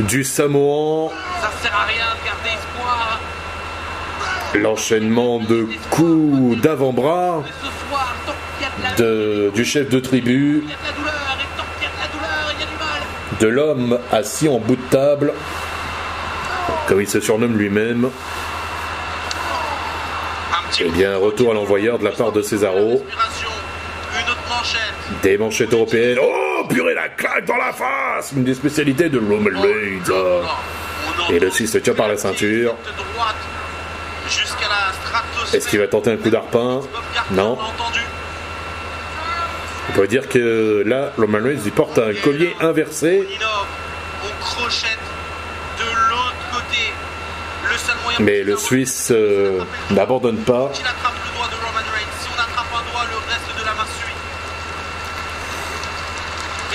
du 0.00 0.24
Samoan. 0.24 1.10
L'enchaînement 4.54 5.38
de 5.38 5.66
coups 5.90 6.60
d'avant-bras 6.60 7.42
du 9.54 9.64
chef 9.64 9.88
de 9.88 9.98
tribu, 9.98 10.64
de 13.40 13.46
l'homme 13.48 13.98
assis 14.12 14.48
en 14.48 14.58
bout 14.58 14.76
de 14.76 14.90
table, 14.90 15.32
comme 16.86 17.00
il 17.00 17.08
se 17.08 17.20
surnomme 17.20 17.56
lui-même. 17.56 18.10
Eh 20.80 20.88
bien, 20.90 21.16
retour 21.16 21.50
à 21.50 21.54
l'envoyeur 21.54 21.98
de 21.98 22.04
la 22.04 22.12
part 22.12 22.32
de 22.32 22.40
Cesaro. 22.40 22.94
Inspiration. 22.94 23.50
Une 24.18 24.30
autre 24.30 24.40
manchette. 24.48 25.01
Des 25.22 25.38
manchettes 25.38 25.72
européennes. 25.72 26.18
Oh, 26.22 26.64
purée, 26.68 26.94
la 26.94 27.08
claque 27.08 27.44
dans 27.46 27.56
la 27.56 27.72
face 27.72 28.32
Une 28.32 28.44
des 28.44 28.54
spécialités 28.54 29.08
de 29.08 29.18
Roman 29.18 29.60
Reigns. 29.60 30.12
Et 31.30 31.38
le 31.38 31.50
Suisse 31.50 31.72
se 31.72 31.78
tient 31.78 31.94
par 31.94 32.08
la 32.08 32.16
ceinture. 32.16 32.76
Est-ce 35.52 35.68
qu'il 35.68 35.78
va 35.78 35.88
tenter 35.88 36.12
un 36.12 36.16
coup 36.16 36.30
d'arpin? 36.30 36.80
Non. 37.32 37.58
on 39.88 39.92
peut 39.92 40.06
dire 40.06 40.28
que 40.28 40.82
là, 40.86 41.12
Roman 41.18 41.38
Reigns 41.42 41.60
il 41.64 41.72
porte 41.72 41.98
un 41.98 42.14
collier 42.14 42.54
inversé. 42.60 43.26
Mais 48.20 48.42
le 48.42 48.56
Suisse 48.56 49.08
euh, 49.10 49.60
n'abandonne 49.90 50.38
pas. 50.38 50.70
Qu'il 50.72 50.86
attrape 50.86 51.14
le 51.24 51.36
doigt 51.36 51.48
de 51.48 51.54
Roman 51.56 51.78
Reigns. 51.92 52.14
Si 52.20 52.28
on 52.28 52.38
attrape 52.38 52.66
un 52.72 52.90
doigt, 52.90 53.04
le 53.10 53.16
reste 53.16 53.58
de 53.58 53.64
la 53.64 53.74
main 53.74 53.86
suit. 53.98 54.12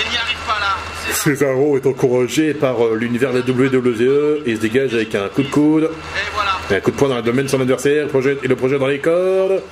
Il 0.04 0.10
n'y 0.10 0.16
arrive 0.18 0.38
pas 0.46 0.58
là. 0.60 0.76
C'est 0.94 0.97
ça. 0.97 0.97
Cesaro 1.12 1.76
est 1.76 1.86
encouragé 1.86 2.54
par 2.54 2.84
euh, 2.84 2.94
l'univers 2.96 3.32
de 3.32 3.38
la 3.38 3.44
WWE 3.44 4.42
et 4.46 4.56
se 4.56 4.60
dégage 4.60 4.94
avec 4.94 5.14
un 5.14 5.28
coup 5.28 5.42
de 5.42 5.48
coude. 5.48 5.84
Et 5.84 5.88
voilà. 6.34 6.50
Et 6.70 6.74
un 6.76 6.80
coup 6.80 6.90
de 6.90 6.96
poing 6.96 7.08
dans 7.08 7.16
le 7.16 7.22
domaine 7.22 7.46
de 7.46 7.50
son 7.50 7.60
adversaire 7.60 8.04
il 8.04 8.08
projette- 8.08 8.38
et 8.44 8.48
le 8.48 8.56
projette 8.56 8.78
dans 8.78 8.86
les 8.86 8.98
cordes. 9.00 9.62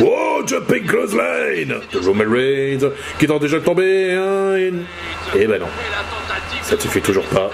Oh, 0.00 0.42
jumping 0.46 0.86
clothesline 0.86 1.74
de 1.92 1.98
Roman 1.98 2.24
Reigns 2.30 2.90
qui 3.18 3.26
tente 3.26 3.42
déjà 3.42 3.58
de 3.58 3.64
tomber. 3.64 4.12
hein, 4.14 4.56
et... 4.56 4.72
et 5.38 5.46
ben 5.46 5.60
non. 5.60 5.66
Ça 6.62 6.76
de 6.76 6.80
suffit 6.80 7.00
toujours 7.00 7.24
pas. 7.26 7.50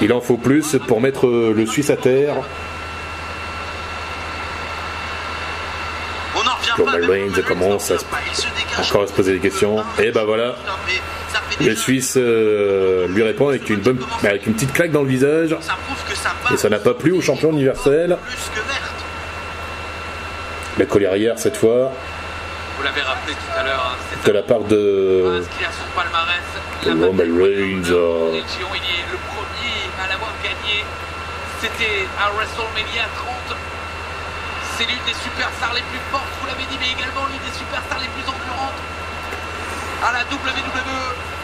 Il 0.00 0.12
en 0.12 0.20
faut 0.20 0.36
plus 0.36 0.76
pour 0.88 1.00
mettre 1.00 1.26
euh, 1.26 1.52
le 1.56 1.66
Suisse 1.66 1.90
à 1.90 1.96
terre. 1.96 2.36
Roman 6.76 7.06
Reigns 7.06 7.42
commence 7.46 7.90
à 7.90 7.98
se-. 7.98 8.04
Encore 8.88 9.02
à 9.02 9.06
se 9.06 9.12
poser 9.12 9.34
des 9.34 9.38
questions. 9.40 9.76
Et 10.02 10.10
ben 10.10 10.24
voilà. 10.24 10.56
Le 11.64 11.76
Suisse 11.76 12.14
euh, 12.16 13.06
lui 13.08 13.22
répond 13.22 13.48
avec 13.48 13.68
une, 13.70 13.80
bonne, 13.80 13.98
avec 14.22 14.46
une 14.46 14.54
petite 14.54 14.72
claque 14.72 14.90
dans 14.90 15.02
le 15.02 15.08
visage. 15.08 15.56
Et 16.52 16.56
ça 16.56 16.68
n'a 16.68 16.78
pas 16.78 16.94
plu 16.94 17.12
au 17.12 17.20
champion 17.20 17.52
universel. 17.52 18.16
La 20.78 20.86
collière 20.86 21.12
cette 21.36 21.56
fois, 21.56 21.92
Vous 22.78 22.82
l'avez 22.82 23.02
rappelé 23.02 23.34
tout 23.34 23.58
à 23.58 23.62
l'heure, 23.62 23.94
hein, 23.94 24.16
de 24.26 24.32
la 24.32 24.42
part 24.42 24.60
de 24.60 25.42
Roman 26.86 27.12
Reigns. 27.18 27.90
euh, 27.92 28.30
Région, 28.32 28.68
il 28.74 28.82
est 28.82 29.04
le 29.12 29.18
premier 29.28 29.78
à 30.02 30.08
l'avoir 30.08 30.32
gagné. 30.42 30.82
C'était 31.60 32.08
à 32.18 32.32
WrestleMania 32.34 33.04
30. 33.14 33.56
C'est 34.78 34.84
l'une 34.88 35.04
des 35.06 35.14
superstars 35.14 35.74
les 35.74 35.84
plus 35.92 36.00
fortes, 36.10 36.32
vous 36.40 36.46
l'avez 36.48 36.64
dit, 36.72 36.78
mais 36.80 36.90
également 36.90 37.28
l'une 37.28 37.44
des 37.44 37.54
superstars 37.54 38.00
les 38.00 38.08
plus 38.16 38.24
endurantes 38.26 38.80
à 40.02 40.12
la. 40.16 40.24
WWE 40.24 41.41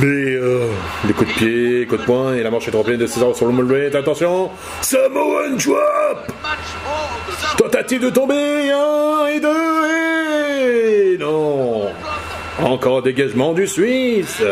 les, 0.00 0.34
euh, 0.34 0.68
les 1.06 1.12
coups 1.12 1.28
de 1.30 1.34
pied, 1.34 1.86
coups 1.86 2.00
de 2.00 2.06
poing 2.06 2.34
et 2.34 2.42
la 2.42 2.50
marche 2.50 2.68
est 2.68 2.70
droppée 2.70 2.96
de 2.96 3.06
César 3.06 3.34
sur 3.34 3.46
le 3.46 3.52
mollet. 3.52 3.94
Attention, 3.94 4.50
Samoan 4.80 5.58
Chop 5.58 6.32
Tentative 7.58 8.02
de 8.02 8.10
tomber, 8.10 8.70
1 8.70 9.26
et 9.26 9.40
2 9.40 9.48
et 11.14 11.18
non. 11.18 11.88
Encore 12.62 13.02
dégagement 13.02 13.52
du 13.52 13.66
Suisse. 13.66 14.42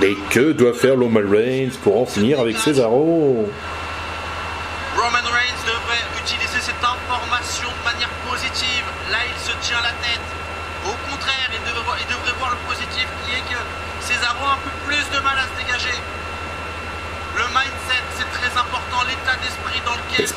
Mais 0.00 0.14
que 0.30 0.52
doit 0.52 0.72
faire 0.72 0.96
l'Omal 0.96 1.26
Reigns 1.26 1.76
pour 1.82 2.00
en 2.00 2.06
finir 2.06 2.40
avec 2.40 2.56
Cesaro 2.58 3.48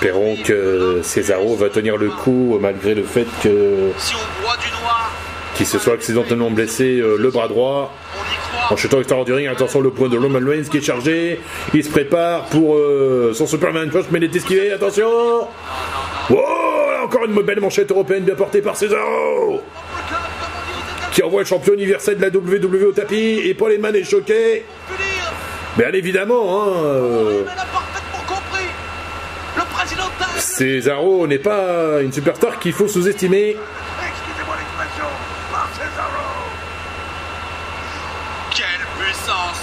Espérons 0.05 0.35
que 0.43 0.99
Cesaro 1.01 1.55
va 1.55 1.69
tenir 1.69 1.97
le 1.97 2.09
coup 2.09 2.59
malgré 2.61 2.93
le 2.93 3.01
fait 3.01 3.25
que 3.41 3.89
qu'il 5.55 5.65
se 5.65 5.79
soit 5.79 5.93
accidentellement 5.93 6.51
blessé 6.51 6.99
euh, 6.99 7.17
le 7.17 7.31
bras 7.31 7.47
droit 7.47 7.91
en 8.69 8.75
chutant 8.75 8.99
extérieur 8.99 9.25
du 9.25 9.33
ring. 9.33 9.47
Attention, 9.47 9.81
le 9.81 9.89
point 9.89 10.07
de 10.07 10.15
Roman 10.15 10.47
Reigns 10.47 10.69
qui 10.69 10.77
est 10.77 10.85
chargé. 10.85 11.39
Il 11.73 11.83
se 11.83 11.89
prépare 11.89 12.45
pour 12.45 12.75
euh, 12.75 13.31
son 13.33 13.47
Superman 13.47 13.89
Punch, 13.89 14.05
mais 14.11 14.19
il 14.19 14.25
est 14.25 14.35
esquivé. 14.35 14.71
Attention 14.73 15.09
Wow 16.29 16.39
Encore 17.05 17.25
une 17.25 17.41
belle 17.41 17.61
manchette 17.61 17.89
européenne 17.89 18.25
bien 18.25 18.35
portée 18.35 18.61
par 18.61 18.77
Cesaro 18.77 19.63
qui 21.13 21.23
envoie 21.23 21.41
le 21.41 21.47
champion 21.47 21.73
universel 21.73 22.17
de 22.17 22.21
la 22.21 22.27
WWE 22.27 22.89
au 22.89 22.91
tapis 22.91 23.41
et 23.43 23.55
Paul 23.55 23.71
Heyman 23.71 23.95
est 23.95 24.03
choqué. 24.03 24.65
Bien 25.77 25.91
évidemment, 25.93 26.61
hein, 26.61 26.73
euh, 26.83 27.43
Il 27.43 27.49
a 27.49 27.65
parfaitement 27.65 28.23
compris. 28.27 28.65
Le 29.55 29.63
président 29.73 30.09
Taz 30.19 30.44
Cesaro 30.57 31.27
n'est 31.27 31.37
pas 31.37 32.01
une 32.01 32.13
superstar 32.13 32.59
qu'il 32.59 32.71
faut 32.71 32.87
sous-estimer. 32.87 33.57
Excusez-moi 33.57 34.55
l'expression, 34.57 35.05
par 35.51 35.67
Cesaro. 35.73 36.31
Quelle 38.55 38.85
puissance 38.97 39.59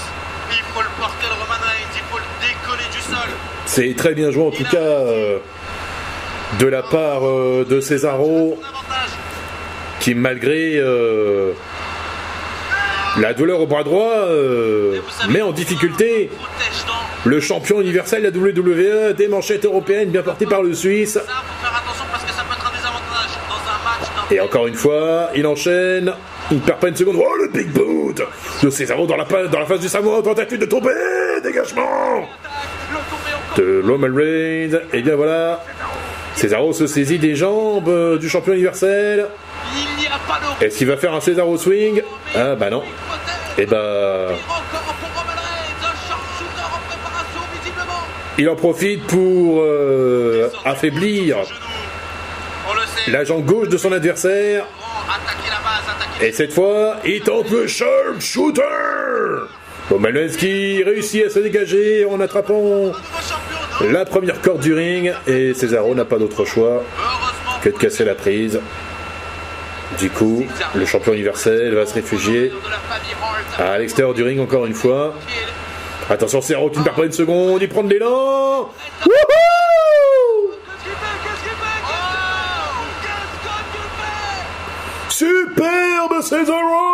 Il 0.51 0.59
faut 0.75 0.83
le 0.83 0.89
porter 1.01 1.29
le 1.29 1.33
Roman 1.33 1.65
Reigns, 1.65 1.95
il 1.95 2.03
faut 2.11 2.19
le 2.19 2.47
décoller 2.47 2.85
du 2.93 3.01
sol. 3.01 3.31
C'est 3.65 3.97
très 3.97 4.13
bien 4.13 4.31
joué 4.31 4.45
en 4.45 4.51
tout 4.51 4.65
cas 4.65 4.77
euh, 4.77 5.39
de 6.61 6.67
la 6.67 6.83
part 6.83 7.27
euh, 7.27 7.67
de 7.67 7.81
Cesaro 7.81 8.61
qui 10.01 10.15
malgré 10.15 10.75
euh, 10.77 11.53
la 13.19 13.35
douleur 13.35 13.61
au 13.61 13.67
bras 13.67 13.85
droit 13.85 14.13
euh, 14.13 15.01
met 15.31 15.43
en 15.43 15.53
difficulté 15.53 16.31
le 17.25 17.41
champion 17.41 17.81
universel 17.81 18.23
de 18.23 18.41
la 18.41 18.52
WWE 18.52 19.14
des 19.14 19.29
manchettes 19.29 19.64
européennes 19.64 20.11
bien 20.11 20.23
portées 20.23 20.47
par 20.47 20.62
le 20.62 20.75
Suisse. 20.75 21.19
Et 24.31 24.41
encore 24.41 24.67
une 24.67 24.75
fois, 24.75 25.29
il 25.35 25.47
enchaîne. 25.47 26.12
Il 26.50 26.61
perd 26.61 26.79
pas 26.81 26.88
une 26.88 26.97
seconde. 26.97 27.17
Oh 27.19 27.37
le 27.37 27.49
big 27.49 27.71
boot 27.73 28.21
de 28.62 28.71
Cesaro 28.71 29.07
dans 29.07 29.17
la, 29.17 29.25
dans 29.25 29.59
la 29.59 29.67
face 29.67 29.81
du 29.81 29.88
Samoa. 29.88 30.23
Tentative 30.23 30.59
de 30.59 30.67
tomber. 30.67 30.91
Dégagement 31.43 32.29
de 33.57 33.83
Roman 33.87 34.09
Reigns. 34.14 34.81
Et 34.93 35.02
bien 35.02 35.17
voilà. 35.17 35.62
Cesaro 36.35 36.73
se 36.73 36.87
saisit 36.87 37.19
des 37.19 37.35
jambes 37.35 37.88
euh, 37.88 38.19
du 38.19 38.29
champion 38.29 38.55
universel. 38.55 39.26
Est-ce 40.61 40.79
qu'il 40.79 40.87
va 40.87 40.97
faire 40.97 41.14
un 41.14 41.21
Cesaro 41.21 41.57
swing? 41.59 42.02
Ah 42.35 42.55
bah 42.55 42.71
non. 42.71 42.83
Et 43.59 43.67
bah 43.67 44.29
Encore 44.31 44.95
pour 44.95 45.09
Roman 45.11 45.33
Reigns, 45.37 45.83
un 45.83 46.09
sharpshooter 46.09 46.64
en 46.64 46.81
préparation 46.88 47.41
visiblement. 47.61 48.00
Il 48.43 48.49
en 48.49 48.57
profite 48.57 49.07
pour 49.07 49.63
euh, 49.63 50.51
affaiblir 50.65 51.45
Genou. 51.45 51.59
On 52.69 52.75
le 52.75 52.81
sait. 52.81 53.11
la 53.13 53.23
jambe 53.23 53.45
gauche 53.45 53.69
de 53.69 53.77
son 53.77 53.93
adversaire. 53.93 54.65
Et 56.21 56.33
cette 56.33 56.53
fois, 56.53 56.97
il 57.05 57.21
tente 57.21 57.49
le 57.51 57.69
sharpshooter 57.69 58.62
Roman 59.88 60.09
Reigns 60.12 60.37
qui 60.37 60.83
réussit 60.83 61.25
à 61.25 61.31
se 61.31 61.38
dégager 61.38 62.05
en 62.05 62.19
attrapant 62.19 62.90
la 63.81 64.05
première 64.05 64.40
corde 64.40 64.61
du 64.61 64.75
ring. 64.75 65.12
Et 65.29 65.55
Cesaro 65.55 65.95
n'a 65.95 66.05
pas 66.05 66.19
d'autre 66.19 66.45
choix 66.45 66.83
que 67.62 67.69
de 67.69 67.79
casser 67.79 68.05
la 68.05 68.16
prise. 68.16 68.59
Du 70.01 70.11
coup, 70.11 70.45
le 70.75 70.85
champion 70.85 71.12
universel 71.12 71.75
va 71.77 71.87
se 71.87 71.95
réfugier 71.95 72.53
à 73.57 73.79
l'extérieur 73.79 74.14
du 74.14 74.25
ring 74.25 74.40
encore 74.40 74.66
une 74.66 74.75
fois. 74.75 75.14
Attention, 76.11 76.41
Cesaro 76.41 76.71
qui 76.71 76.79
ne 76.79 76.85
perd 76.85 76.97
pas 76.97 77.05
une 77.05 77.12
seconde, 77.12 77.62
il 77.62 77.69
prend 77.69 77.83
de 77.83 77.91
l'élan. 77.91 78.69
Wouhou 79.07 79.23
tu 85.09 85.25
Superbe 85.25 86.23
Cesaro 86.23 86.93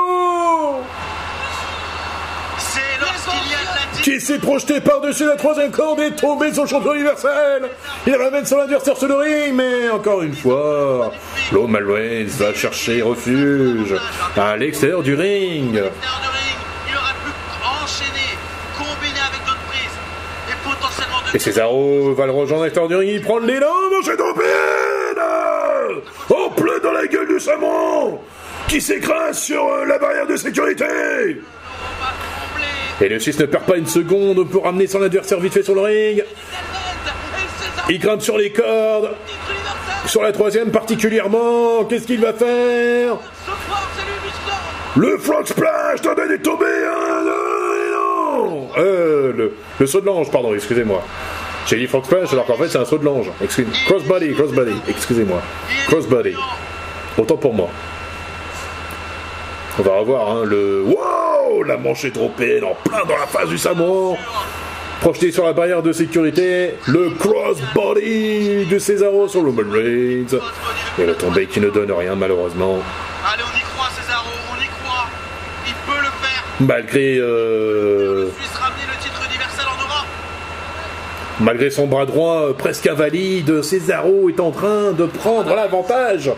qui 4.02 4.20
s'est 4.20 4.38
projeté 4.38 4.80
par-dessus 4.80 5.26
la 5.26 5.36
troisième 5.36 5.70
corde 5.70 6.00
et 6.00 6.10
tombé 6.12 6.48
le 6.48 6.54
champion 6.66 6.94
universel. 6.94 7.68
Il 8.06 8.16
ramène 8.16 8.46
son 8.46 8.58
adversaire 8.58 8.96
sur 8.96 9.06
le 9.06 9.16
ring, 9.16 9.54
mais 9.54 9.90
encore 9.90 10.22
une 10.22 10.34
fois, 10.34 11.12
Roman 11.52 11.80
Reigns 11.86 12.30
va 12.38 12.54
chercher 12.54 13.02
refuge 13.02 13.94
à 14.36 14.56
l'extérieur 14.56 15.02
du 15.02 15.14
ring. 15.14 15.74
l'extérieur 15.74 16.20
du 16.22 16.28
ring, 16.28 16.56
il 16.88 16.96
aurait 16.96 17.12
pu 17.22 17.30
enchaîner, 17.82 18.38
combiner 18.78 19.20
avec 19.28 19.44
d'autres 19.44 19.66
prises 19.68 19.98
et 20.48 20.56
potentiellement 20.64 21.17
de 21.17 21.17
Et 21.34 21.38
Cesaro 21.38 22.14
va 22.14 22.26
le 22.26 22.32
rejoindre 22.32 22.64
l'extérieur 22.64 22.88
du 22.88 22.96
ring, 22.96 23.10
il 23.10 23.20
prend 23.20 23.38
l'élan, 23.38 23.66
manchette 23.90 24.18
européenne 24.18 24.48
En 26.30 26.50
plein 26.50 26.78
dans 26.82 26.92
la 26.92 27.06
gueule 27.06 27.28
du 27.28 27.38
Samon 27.38 28.20
qui 28.68 28.80
s'écrase 28.80 29.38
sur 29.38 29.66
euh, 29.66 29.86
la 29.86 29.98
barrière 29.98 30.26
de 30.26 30.36
sécurité. 30.36 30.84
Et 33.00 33.08
le 33.08 33.18
Suisse 33.18 33.38
ne 33.38 33.46
perd 33.46 33.64
pas 33.64 33.76
une 33.76 33.86
seconde 33.86 34.48
pour 34.48 34.64
ramener 34.64 34.86
son 34.86 35.02
adversaire 35.02 35.40
vite 35.40 35.54
fait 35.54 35.62
sur 35.62 35.74
le 35.74 35.80
ring. 35.80 36.24
Il 37.88 37.98
grimpe 37.98 38.20
sur 38.20 38.36
les 38.36 38.52
cordes, 38.52 39.14
sur 40.06 40.22
la 40.22 40.32
troisième 40.32 40.70
particulièrement. 40.70 41.84
Qu'est-ce 41.84 42.06
qu'il 42.06 42.20
va 42.20 42.34
faire? 42.34 43.16
Le 44.96 45.16
frog 45.16 45.46
splash 45.46 46.02
Tobin 46.02 46.30
est 46.30 46.42
tombé 46.42 46.66
hein, 46.66 47.24
Euh, 48.76 49.32
le, 49.34 49.52
le 49.78 49.86
saut 49.86 50.00
de 50.00 50.06
l'ange, 50.06 50.30
pardon, 50.30 50.54
excusez-moi. 50.54 51.02
J'ai 51.66 51.76
dit 51.76 51.86
frog 51.86 52.04
splash 52.04 52.32
alors 52.32 52.46
qu'en 52.46 52.56
fait 52.56 52.68
c'est 52.68 52.78
un 52.78 52.84
saut 52.84 52.98
de 52.98 53.04
l'ange. 53.04 53.26
Excuse- 53.42 53.66
Crossbody, 53.86 54.32
crossbody, 54.34 54.72
excusez-moi. 54.88 55.40
Crossbody. 55.86 56.34
Autant 57.18 57.36
pour 57.36 57.52
moi. 57.54 57.68
On 59.78 59.82
va 59.82 59.92
revoir 59.98 60.28
hein, 60.30 60.42
le... 60.44 60.82
Wow 60.82 61.62
La 61.64 61.76
manchette 61.76 62.16
européenne 62.16 62.64
en 62.64 62.74
plein 62.88 63.04
dans 63.04 63.16
la 63.16 63.26
face 63.26 63.48
du 63.48 63.58
Samoan. 63.58 64.16
Projeté 65.00 65.30
sur 65.30 65.44
la 65.44 65.52
barrière 65.52 65.82
de 65.82 65.92
sécurité, 65.92 66.74
le 66.86 67.10
crossbody 67.10 68.66
de 68.66 68.78
Cesaro 68.80 69.28
sur 69.28 69.42
Roman 69.44 69.62
Reigns. 69.70 70.38
Et 70.98 71.06
la 71.06 71.14
tombée 71.14 71.46
qui 71.46 71.60
ne 71.60 71.68
donne 71.70 71.92
rien 71.92 72.16
malheureusement. 72.16 72.78
Allez, 73.32 73.42
on 73.44 73.56
y 73.56 73.60
croit, 73.60 73.88
Cesaro, 73.94 74.26
on 74.50 74.56
y 74.60 74.66
croit. 74.66 75.06
Il 75.68 75.74
peut 75.86 75.98
le 76.00 76.08
faire. 76.22 76.44
Malgré, 76.60 77.16
euh, 77.18 78.24
le 78.24 79.04
titre 79.04 79.22
universel 79.28 79.66
en 79.66 79.80
Europe. 79.80 80.06
Malgré 81.40 81.70
son 81.70 81.86
bras 81.86 82.06
droit 82.06 82.48
euh, 82.48 82.52
presque 82.52 82.86
invalide, 82.86 83.62
Cesaro 83.62 84.28
est 84.28 84.40
en 84.40 84.50
train 84.50 84.92
de 84.92 85.04
prendre 85.06 85.54
l'avantage 85.54 86.30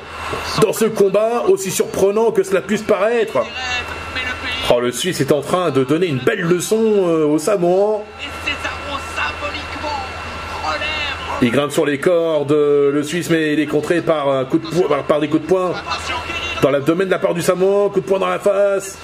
dans 0.62 0.72
ce 0.72 0.84
combat, 0.84 1.44
aussi 1.48 1.70
surprenant 1.70 2.30
que 2.30 2.42
cela 2.42 2.60
puisse 2.60 2.82
paraître. 2.82 3.38
Oh, 4.72 4.80
le 4.80 4.92
Suisse 4.92 5.20
est 5.20 5.32
en 5.32 5.40
train 5.40 5.70
de 5.70 5.84
donner 5.84 6.06
une 6.06 6.18
belle 6.18 6.42
leçon 6.42 6.80
euh, 6.80 7.26
au 7.26 7.38
Samoan. 7.38 8.04
Il 11.42 11.50
grimpe 11.50 11.72
sur 11.72 11.86
les 11.86 11.98
cordes, 11.98 12.52
euh, 12.52 12.92
le 12.92 13.02
Suisse, 13.02 13.30
mais 13.30 13.54
il 13.54 13.60
est 13.60 13.66
contré 13.66 14.02
par, 14.02 14.46
par, 15.08 15.20
des 15.20 15.28
coups 15.28 15.42
de 15.42 15.48
poing 15.48 15.72
dans 16.62 16.70
l'abdomen 16.70 17.06
de 17.06 17.10
la 17.10 17.18
part 17.18 17.34
du 17.34 17.42
Samoan, 17.42 17.88
coup 17.88 18.00
de 18.00 18.04
poing 18.06 18.18
dans 18.18 18.28
la 18.28 18.38
face. 18.38 18.98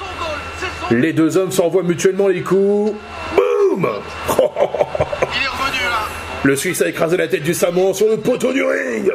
Les 0.90 1.12
deux 1.12 1.37
hommes 1.37 1.50
s'envoient 1.50 1.82
mutuellement 1.82 2.28
les 2.28 2.42
coups. 2.42 2.92
Boum 3.35 3.88
Il 4.28 4.42
est 4.42 5.48
revenu 5.48 5.85
là. 5.85 6.06
Le 6.46 6.54
Suisse 6.54 6.80
a 6.80 6.88
écrasé 6.88 7.16
la 7.16 7.26
tête 7.26 7.42
du 7.42 7.54
Samoan 7.54 7.92
sur 7.92 8.09
le 8.09 8.18
poteau 8.18 8.52
du 8.52 8.62
ring. 8.62 9.11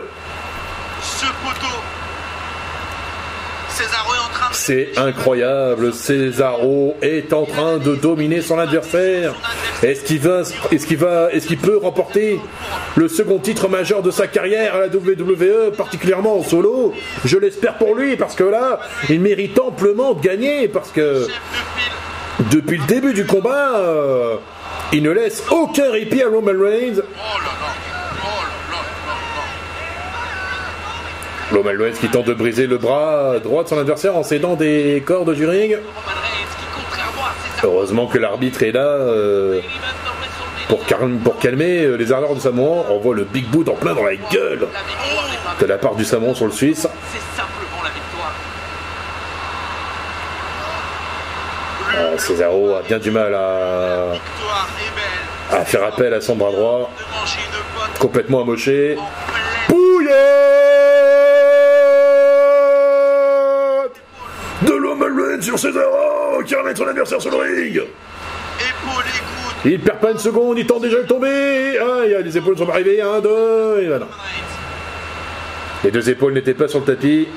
Ce 1.01 1.25
poteau. 1.27 1.77
Cesaro 3.69 4.13
est 4.13 4.17
en 4.17 4.33
train 4.33 4.49
de. 4.49 4.53
C'est 4.53 4.97
incroyable, 4.97 5.93
Cesaro 5.93 6.97
est 7.01 7.31
en 7.31 7.45
train 7.45 7.77
de 7.77 7.95
dominer 7.95 8.41
son 8.41 8.59
adversaire. 8.59 9.33
Est-ce 9.81 10.03
qu'il 10.03 10.19
va, 10.19 10.41
est-ce 10.73 10.85
qu'il 10.85 10.97
va, 10.97 11.31
est-ce 11.31 11.47
qu'il 11.47 11.57
peut 11.57 11.77
remporter 11.77 12.37
le 12.97 13.07
second 13.07 13.39
titre 13.39 13.69
majeur 13.69 14.01
de 14.01 14.11
sa 14.11 14.27
carrière 14.27 14.75
à 14.75 14.79
la 14.81 14.87
WWE, 14.87 15.71
particulièrement 15.77 16.37
en 16.37 16.43
solo? 16.43 16.93
Je 17.23 17.37
l'espère 17.37 17.77
pour 17.77 17.95
lui 17.95 18.17
parce 18.17 18.35
que 18.35 18.43
là, 18.43 18.81
il 19.09 19.21
mérite 19.21 19.57
amplement 19.57 20.15
de 20.15 20.21
gagner 20.21 20.67
parce 20.67 20.91
que 20.91 21.27
depuis 22.51 22.77
le 22.77 22.85
début 22.87 23.13
du 23.13 23.25
combat, 23.25 23.79
il 24.93 25.03
ne 25.03 25.11
laisse 25.11 25.43
aucun 25.49 25.91
répit 25.91 26.21
à 26.21 26.27
Roman 26.27 26.59
Reigns. 26.59 26.99
Oh. 26.99 27.03
Oh 27.17 27.39
là. 31.51 31.51
Roman 31.51 31.71
Reigns 31.77 31.97
qui 31.99 32.07
tente 32.07 32.25
de 32.25 32.33
briser 32.33 32.67
le 32.67 32.77
bras 32.77 33.39
droit 33.39 33.63
de 33.63 33.69
son 33.69 33.77
adversaire 33.77 34.15
en 34.15 34.23
cédant 34.23 34.55
des 34.55 35.03
cordes 35.05 35.33
du 35.33 35.45
ring. 35.45 35.77
Heureusement 37.63 38.07
que 38.07 38.17
l'arbitre 38.17 38.63
est 38.63 38.71
là 38.71 38.87
euh, 38.87 39.61
pour, 40.67 40.83
calmer 41.39 41.83
euh, 41.83 41.95
les 41.95 42.11
ardeurs 42.11 42.33
du 42.33 42.41
Samoan. 42.41 42.85
On 42.89 42.99
voit 42.99 43.15
le 43.15 43.23
Big 43.23 43.45
Boot 43.45 43.69
en 43.69 43.75
plein 43.75 43.93
dans 43.93 44.03
la 44.03 44.15
gueule 44.15 44.67
de 45.59 45.65
la 45.65 45.77
part 45.77 45.95
du 45.95 46.05
Samoan 46.05 46.33
sur 46.33 46.45
le 46.45 46.51
Suisse. 46.51 46.87
Victoire. 47.93 48.33
Ah, 51.93 52.17
Cesaro 52.17 52.75
a 52.75 52.81
bien 52.81 52.97
du 52.97 53.11
mal 53.11 53.35
à. 53.35 54.13
À 55.51 55.65
faire 55.65 55.83
appel 55.83 56.13
à 56.13 56.21
son 56.21 56.35
bras 56.35 56.51
droit, 56.51 56.89
complètement 57.99 58.41
amoché. 58.41 58.97
Bouillette 59.67 60.11
De 64.63 64.73
Reigns 64.73 65.41
sur 65.41 65.59
Cesaro 65.59 66.43
qui 66.45 66.55
ramène 66.55 66.75
son 66.75 66.87
adversaire 66.87 67.21
sur 67.21 67.31
le 67.31 67.37
ring. 67.37 67.81
Il 69.63 69.79
perd 69.79 69.99
pas 69.99 70.11
une 70.11 70.17
seconde, 70.17 70.57
il 70.57 70.65
tente 70.65 70.81
déjà 70.81 70.97
de 70.97 71.07
tomber. 71.07 71.77
Ah, 71.79 72.01
il 72.05 72.11
y 72.11 72.15
a 72.15 72.21
les 72.21 72.35
épaules 72.35 72.57
sont 72.57 72.69
arrivées. 72.69 73.01
Un, 73.01 73.19
deux, 73.19 73.81
et 73.83 73.87
voilà. 73.87 74.07
Les 75.83 75.91
deux 75.91 76.09
épaules 76.09 76.33
n'étaient 76.33 76.53
pas 76.53 76.67
sur 76.67 76.79
le 76.79 76.85
tapis. 76.85 77.27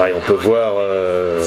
Ah, 0.00 0.04
on 0.14 0.20
peut 0.20 0.34
voir, 0.34 0.74
euh, 0.78 1.44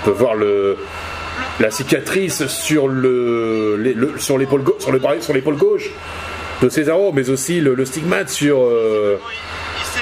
on 0.00 0.04
peut 0.04 0.10
voir 0.10 0.34
le, 0.34 0.78
la 1.60 1.70
cicatrice 1.70 2.46
sur 2.46 2.88
le, 2.88 3.76
les- 3.76 3.94
le- 3.94 4.18
sur 4.18 4.38
l'épaule 4.38 4.62
gauche, 4.62 4.80
sur 4.80 4.92
le 4.92 4.98
bras, 4.98 5.14
sur 5.20 5.32
l'épaule 5.34 5.56
gauche 5.56 5.90
de 6.62 6.68
Cesaro, 6.68 7.12
mais 7.12 7.30
aussi 7.30 7.60
le, 7.60 7.74
le 7.74 7.84
stigmate 7.84 8.28
sur 8.30 8.60
euh, 8.62 9.20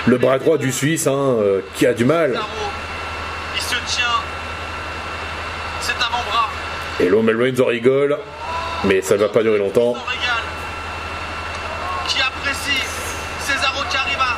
le 0.07 0.19
bras 0.19 0.39
droit 0.39 0.59
du 0.59 0.73
Suisse, 0.73 1.07
hein, 1.07 1.37
euh, 1.41 1.61
qui 1.75 1.87
a 1.87 1.93
du 1.95 2.05
mal. 2.05 2.31
Cesaro. 2.31 2.47
Il 3.57 3.63
se 3.63 3.95
tient. 3.97 4.05
Cet 5.81 5.97
avant-bras. 5.97 6.49
Et 7.01 7.11
Roman 7.11 7.33
Reigns 7.39 7.61
en 7.61 7.67
rigole, 7.67 8.17
mais 8.85 9.01
ça 9.03 9.15
ne 9.15 9.21
va 9.21 9.29
pas 9.29 9.43
durer 9.43 9.59
longtemps. 9.59 9.95
Son 9.95 10.11
régal. 10.11 10.43
Qui 12.09 12.21
apprécie. 12.21 12.83
Cesaro 13.41 13.83
qui 13.91 13.97
arrive 13.97 14.19
à 14.21 14.37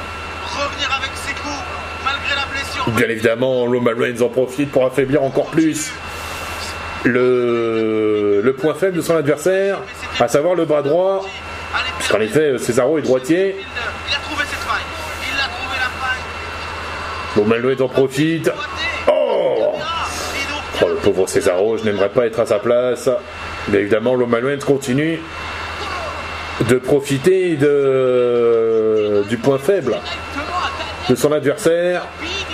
revenir 0.62 0.88
avec 0.96 1.10
ses 1.14 1.32
coups. 1.34 1.62
Malgré 2.04 2.34
la 2.36 2.46
blessure. 2.52 2.90
Bien 2.90 3.08
évidemment, 3.08 3.64
Roman 3.64 3.90
Reigns 3.96 4.22
en 4.22 4.28
profite 4.28 4.70
pour 4.70 4.86
affaiblir 4.86 5.22
encore 5.22 5.46
plus 5.46 5.90
le, 7.04 8.54
point 8.58 8.74
faible 8.74 8.96
de 8.96 9.02
son 9.02 9.16
adversaire, 9.16 9.80
à 10.18 10.28
savoir 10.28 10.54
le 10.54 10.64
bras 10.64 10.82
droit. 10.82 11.24
Allez, 11.74 11.90
Parce 11.98 12.08
qu'en 12.08 12.20
effet, 12.20 12.58
Cesaro 12.58 12.98
est 12.98 13.02
droitier. 13.02 13.56
Reigns 17.36 17.80
en 17.80 17.88
profite. 17.88 18.50
Oh 19.06 19.74
Oh, 20.82 20.88
le 20.88 20.94
pauvre 20.96 21.28
Cesaro, 21.28 21.76
je 21.76 21.84
n'aimerais 21.84 22.08
pas 22.08 22.26
être 22.26 22.40
à 22.40 22.46
sa 22.46 22.58
place. 22.58 23.08
Bien 23.68 23.80
évidemment, 23.80 24.12
Reigns 24.12 24.58
continue 24.64 25.20
de 26.68 26.76
profiter 26.76 27.56
du 29.28 29.36
point 29.38 29.58
faible 29.58 29.96
de 31.08 31.14
son 31.14 31.32
adversaire. 31.32 32.06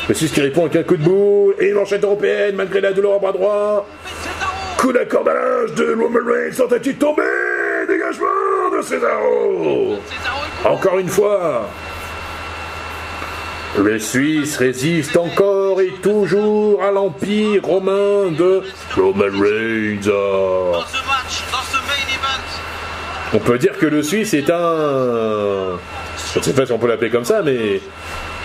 Le 0.08 0.14
Suisse 0.14 0.32
qui 0.32 0.40
répond 0.40 0.62
avec 0.62 0.76
un 0.76 0.82
coup 0.82 0.96
de 0.96 1.02
boule 1.02 1.54
et 1.58 1.68
une 1.68 1.74
manchette 1.74 2.04
européenne 2.04 2.56
malgré 2.56 2.80
la 2.80 2.92
douleur 2.92 3.12
au 3.12 3.20
bras 3.20 3.32
droit. 3.32 3.86
Coup 4.84 4.92
l'âge 4.92 5.72
de 5.76 5.96
Roman 5.98 6.18
Reigns 6.26 6.56
tentative 6.58 6.98
tombée 6.98 7.22
Dégagement 7.88 8.70
de 8.76 8.82
Cesaro 8.82 9.96
Encore 10.62 10.98
une 10.98 11.08
fois 11.08 11.70
Le 13.78 13.98
Suisse 13.98 14.58
résiste 14.58 15.16
encore 15.16 15.80
et 15.80 15.94
toujours 16.02 16.82
à 16.82 16.90
l'empire 16.90 17.64
romain 17.64 18.30
de 18.30 18.62
Roman 18.94 19.40
Reigns. 19.40 20.12
On 23.32 23.38
peut 23.38 23.56
dire 23.56 23.78
que 23.78 23.86
le 23.86 24.02
Suisse 24.02 24.34
est 24.34 24.50
un... 24.50 25.78
Je 26.34 26.40
ne 26.40 26.44
sais 26.44 26.52
pas 26.52 26.66
si 26.66 26.72
on 26.72 26.78
peut 26.78 26.88
l'appeler 26.88 27.10
comme 27.10 27.24
ça, 27.24 27.40
mais... 27.40 27.80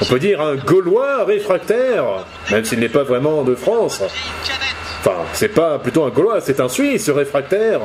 On 0.02 0.06
peut 0.06 0.20
dire 0.20 0.40
un 0.40 0.56
Gaulois 0.56 1.26
réfractaire, 1.26 2.06
même 2.50 2.64
s'il 2.64 2.80
n'est 2.80 2.88
pas 2.88 3.04
vraiment 3.04 3.44
de 3.44 3.56
France. 3.56 4.02
Enfin, 5.00 5.16
c'est 5.34 5.50
pas 5.50 5.80
plutôt 5.80 6.04
un 6.04 6.10
Gaulois, 6.10 6.42
c'est 6.42 6.60
un 6.60 6.68
Suisse 6.68 7.10
réfractaire. 7.10 7.80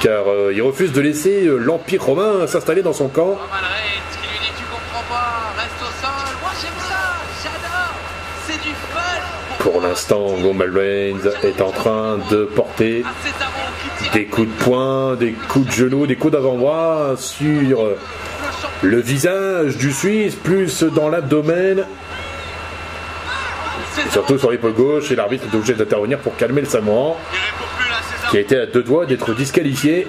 Car 0.00 0.28
euh, 0.28 0.52
il 0.52 0.60
refuse 0.62 0.92
de 0.92 1.00
laisser 1.00 1.46
euh, 1.46 1.56
l'Empire 1.56 2.02
romain 2.02 2.46
s'installer 2.46 2.82
dans 2.82 2.92
son 2.92 3.08
camp. 3.08 3.38
Pour 9.60 9.80
l'instant, 9.80 10.26
Reigns 10.74 11.30
est 11.42 11.60
en 11.62 11.70
train 11.70 12.18
de 12.30 12.44
porter 12.44 13.04
tire. 13.98 14.12
des 14.12 14.26
coups 14.26 14.48
de 14.48 14.62
poing, 14.62 15.16
des 15.16 15.32
coups 15.32 15.66
de 15.66 15.72
genoux, 15.72 16.06
des 16.06 16.16
coups 16.16 16.32
d'avant-bras 16.32 17.14
sur 17.16 17.80
euh, 17.80 17.96
le 18.82 19.00
visage 19.00 19.78
du 19.78 19.92
Suisse, 19.92 20.34
plus 20.34 20.82
dans 20.82 21.08
l'abdomen, 21.08 21.86
surtout 24.10 24.38
sur 24.38 24.50
l'épaule 24.50 24.72
gauche, 24.72 25.10
et 25.10 25.16
l'arbitre 25.16 25.46
est 25.50 25.56
obligé 25.56 25.74
d'intervenir 25.74 26.18
pour 26.18 26.36
calmer 26.36 26.60
le 26.60 26.66
Samoan, 26.66 27.16
qui 28.30 28.36
a 28.36 28.40
été 28.40 28.58
à 28.58 28.66
deux 28.66 28.82
doigts 28.82 29.06
d'être 29.06 29.34
disqualifié. 29.34 30.06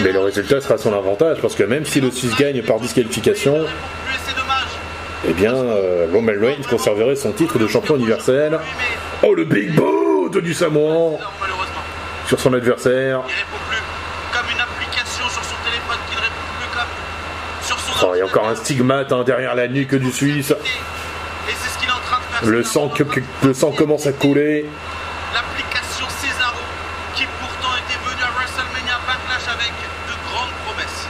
Mais 0.00 0.12
le 0.12 0.20
résultat 0.20 0.60
sera 0.60 0.74
à 0.74 0.78
son 0.78 0.92
avantage, 0.94 1.38
parce 1.40 1.54
que 1.54 1.62
même 1.62 1.84
si 1.84 2.00
le 2.00 2.10
Suisse 2.10 2.34
gagne 2.36 2.62
par 2.62 2.80
disqualification, 2.80 3.64
eh 5.28 5.32
bien, 5.34 5.54
euh, 5.54 6.06
Roman 6.12 6.32
Reigns 6.40 6.64
conserverait 6.68 7.14
son 7.14 7.30
titre 7.32 7.58
de 7.58 7.68
champion 7.68 7.94
universel. 7.96 8.58
Oh, 9.22 9.34
le 9.34 9.44
Big 9.44 9.72
Boot 9.74 10.36
du 10.38 10.52
Samoan 10.54 11.18
sur 12.26 12.40
son 12.40 12.52
adversaire. 12.54 13.20
Il 18.04 18.08
Oh, 18.08 18.14
y 18.16 18.20
a 18.20 18.24
encore 18.26 18.48
un 18.48 18.56
stigmate 18.56 19.12
hein, 19.12 19.22
derrière 19.24 19.54
la 19.54 19.68
nuque 19.68 19.94
du 19.94 20.10
Suisse. 20.10 20.50
Et 20.50 21.52
c'est 21.56 21.68
ce 21.70 21.78
qu'il 21.78 21.88
est 21.88 21.92
en 21.92 22.00
train 22.04 22.18
de 22.18 22.31
faire. 22.31 22.31
Le 22.44 22.62
sang, 22.64 22.88
que- 22.88 23.04
que- 23.04 23.20
le 23.44 23.54
sang 23.54 23.70
commence 23.70 24.06
à 24.06 24.12
couler. 24.12 24.66
L'application 25.32 26.06
Cesaro, 26.20 26.58
qui 27.14 27.24
pourtant 27.40 27.74
était 27.76 27.98
venu 28.04 28.22
à 28.22 28.30
WrestleMania 28.36 28.98
Backlash 29.06 29.48
avec 29.54 29.72
de 30.08 30.14
grandes 30.28 30.50
promesses. 30.66 31.06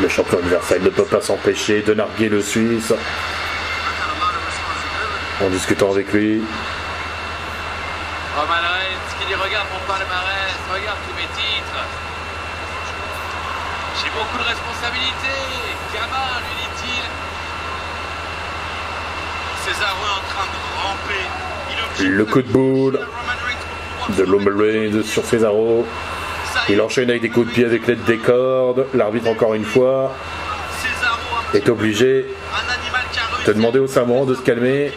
Le 0.00 0.08
champion 0.08 0.40
universel 0.40 0.82
ne 0.82 0.90
peut 0.90 1.04
pas 1.04 1.20
s'empêcher 1.20 1.82
de 1.82 1.94
narguer 1.94 2.28
le 2.28 2.42
Suisse 2.42 2.92
en 5.42 5.48
discutant 5.48 5.90
avec 5.90 6.12
lui. 6.12 6.42
Roman 8.36 8.52
Reigns 8.52 9.08
qui 9.20 9.26
dit 9.26 9.34
regarde 9.34 9.66
mon 9.72 9.80
palmarès, 9.86 10.56
regarde 10.72 10.98
tous 11.08 11.16
mes 11.16 11.28
titres. 11.36 11.80
J'ai 14.02 14.10
beaucoup 14.10 14.38
de 14.38 14.48
responsabilités. 14.48 15.40
Gamin, 15.94 16.40
lui 16.40 16.54
dit-il. 16.60 17.04
Cesaro 19.61 19.61
est 19.61 19.61
en 19.61 19.61
train 19.61 19.61
de 19.61 19.61
ramper. 19.61 19.61
Il 19.61 19.61
occupe 19.61 19.61
Le 22.00 22.24
coup 22.24 22.42
de 22.42 22.48
boule 22.48 23.00
de 24.16 24.24
Roman 24.24 24.50
Reigns 24.56 25.02
sur 25.02 25.24
Cesaro. 25.24 25.86
Il 26.68 26.80
enchaîne 26.80 27.10
avec 27.10 27.22
des 27.22 27.30
coups 27.30 27.48
de 27.48 27.52
pied 27.52 27.64
avec 27.64 27.86
l'aide 27.86 28.04
des 28.04 28.18
cordes. 28.18 28.86
L'arbitre, 28.94 29.28
encore 29.28 29.54
une 29.54 29.64
fois, 29.64 30.14
est 31.54 31.68
obligé 31.68 32.26
de 33.46 33.52
demander 33.52 33.78
au 33.78 33.86
Samoan 33.86 34.24
de 34.26 34.34
se 34.34 34.42
calmer. 34.42 34.92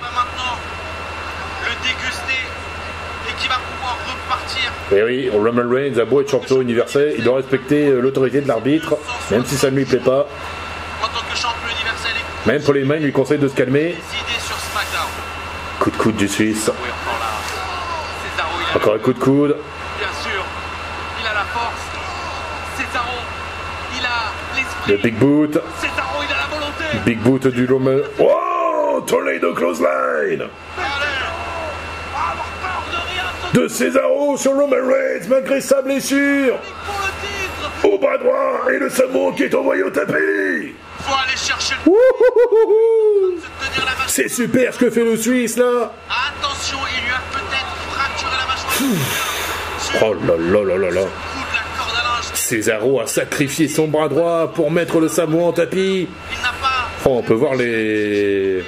Et 4.91 5.03
oui, 5.03 5.29
Roman 5.29 5.67
Reigns 5.67 5.97
a 5.99 6.05
beau 6.05 6.21
être 6.21 6.29
champion 6.29 6.61
universel, 6.61 7.15
il 7.17 7.23
doit 7.23 7.37
respecter 7.37 7.87
euh, 7.87 8.01
l'autorité 8.01 8.41
de 8.41 8.47
l'arbitre, 8.47 8.97
même 9.31 9.43
si 9.43 9.55
ça 9.55 9.71
ne 9.71 9.77
lui 9.77 9.85
plaît 9.85 9.97
pas. 9.97 10.27
Même 12.45 12.61
pour 12.61 12.73
les 12.73 12.83
mains, 12.83 12.97
il 12.97 13.05
lui 13.05 13.11
conseille 13.11 13.39
de 13.39 13.47
se 13.47 13.55
calmer. 13.55 13.95
Coude 16.05 16.17
du 16.17 16.27
Suisse. 16.27 16.69
Encore 18.75 18.93
un 18.93 18.99
coup 18.99 19.13
de 19.13 19.17
coude. 19.17 19.57
bien 19.97 20.07
sûr. 20.21 20.45
Il 21.19 21.27
a 21.27 21.33
la 21.33 21.45
force. 21.45 21.81
Cesaro, 22.77 23.17
il 23.97 24.05
a 24.05 24.31
l'esprit. 24.55 24.91
Le 24.91 24.97
big 24.97 25.15
boot. 25.15 25.53
Cesaro, 25.81 26.21
il 26.21 26.31
a 26.31 26.37
la 26.37 26.45
volonté. 26.55 26.83
Big 27.05 27.17
boot 27.17 27.47
du 27.47 27.65
Roman. 27.65 27.97
Oh 28.19 29.01
Tornado 29.07 29.49
Avoir 29.49 29.79
peur 32.61 32.83
de 33.53 33.67
Cesaro 33.67 34.37
sur 34.37 34.51
Roman 34.51 34.75
Reigns 34.75 35.27
malgré 35.27 35.59
sa 35.59 35.81
blessure. 35.81 36.59
Au 37.83 37.97
bras 37.97 38.19
droit 38.19 38.71
et 38.71 38.77
le 38.77 38.91
Samoan 38.91 39.33
qui 39.33 39.45
est 39.45 39.55
envoyé 39.55 39.81
au 39.81 39.89
tapis. 39.89 40.75
Faut 41.05 41.13
aller 41.13 41.37
chercher 41.37 41.75
le. 41.85 41.91
C'est 44.07 44.29
super 44.29 44.73
ce 44.73 44.79
que 44.79 44.89
fait 44.89 45.03
le 45.03 45.17
Suisse 45.17 45.57
là. 45.57 45.91
Attention, 46.09 46.77
il 46.97 47.03
lui 47.05 47.11
a 47.11 47.21
peut-être 47.31 47.75
fracturé 47.91 48.31
la 48.39 48.45
mâchoire. 48.47 48.73
Oh 50.01 50.13
là 50.25 50.35
là 50.37 50.63
là 50.63 50.77
là 50.77 50.91
là. 50.91 51.05
a 53.03 53.07
sacrifié 53.07 53.67
son 53.67 53.87
bras 53.87 54.07
droit 54.07 54.51
pour 54.53 54.71
mettre 54.71 54.99
le 54.99 55.07
Samoan 55.07 55.49
en 55.49 55.53
tapis. 55.53 56.07
Il 56.31 56.41
n'a 56.41 56.53
pas 56.61 56.75
Oh, 57.07 57.17
on 57.19 57.21
peut 57.21 57.35
voir 57.35 57.53
les... 57.53 58.63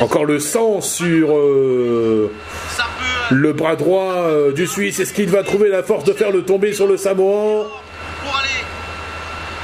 Encore 0.00 0.24
le 0.24 0.40
sang 0.40 0.80
sur 0.80 1.36
euh, 1.36 2.32
peut 2.76 2.82
euh, 2.82 3.26
le 3.30 3.52
bras 3.52 3.76
droit 3.76 4.14
euh, 4.14 4.52
du 4.52 4.66
Suisse. 4.66 5.00
Est-ce 5.00 5.12
qu'il 5.12 5.28
va 5.28 5.42
trouver 5.42 5.68
la 5.68 5.82
force 5.82 6.04
de 6.04 6.14
faire 6.14 6.30
le 6.30 6.44
tomber 6.44 6.72
sur 6.72 6.86
le 6.86 6.96
Samoan 6.96 7.66
pour 8.24 8.36
aller 8.38 8.48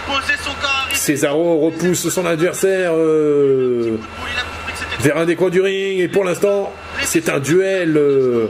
poser 0.06 0.34
son 0.42 0.52
corps 0.60 0.84
à 0.84 0.88
risque. 0.88 0.91
Cesaro 1.02 1.58
repousse 1.58 2.08
son 2.10 2.24
adversaire 2.26 2.92
euh, 2.94 3.98
vers 5.00 5.16
un 5.16 5.24
des 5.24 5.34
coins 5.34 5.50
du 5.50 5.60
ring. 5.60 5.98
Et 5.98 6.06
pour 6.06 6.22
l'instant, 6.22 6.72
c'est 7.02 7.28
un 7.28 7.40
duel 7.40 7.96
euh, 7.96 8.46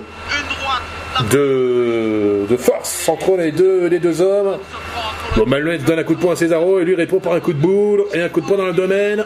de, 1.31 2.57
force 2.59 3.09
entre 3.09 3.39
les 3.39 3.53
deux, 3.53 3.87
les 3.87 4.01
deux 4.01 4.21
hommes. 4.21 4.59
Bon, 5.35 5.47
donne 5.47 5.99
un 5.99 6.05
coup 6.05 6.15
de 6.15 6.21
poing 6.21 6.35
à 6.35 6.37
Cesaro 6.37 6.79
et 6.81 6.85
lui 6.85 6.95
répond 6.95 7.21
par 7.21 7.33
un 7.33 7.41
coup 7.41 7.55
de 7.55 7.59
boule 7.59 8.05
et 8.13 8.21
un 8.21 8.29
coup 8.29 8.43
de 8.43 8.47
poing 8.47 8.59
dans 8.59 8.67
le 8.67 8.75
domaine. 8.75 9.25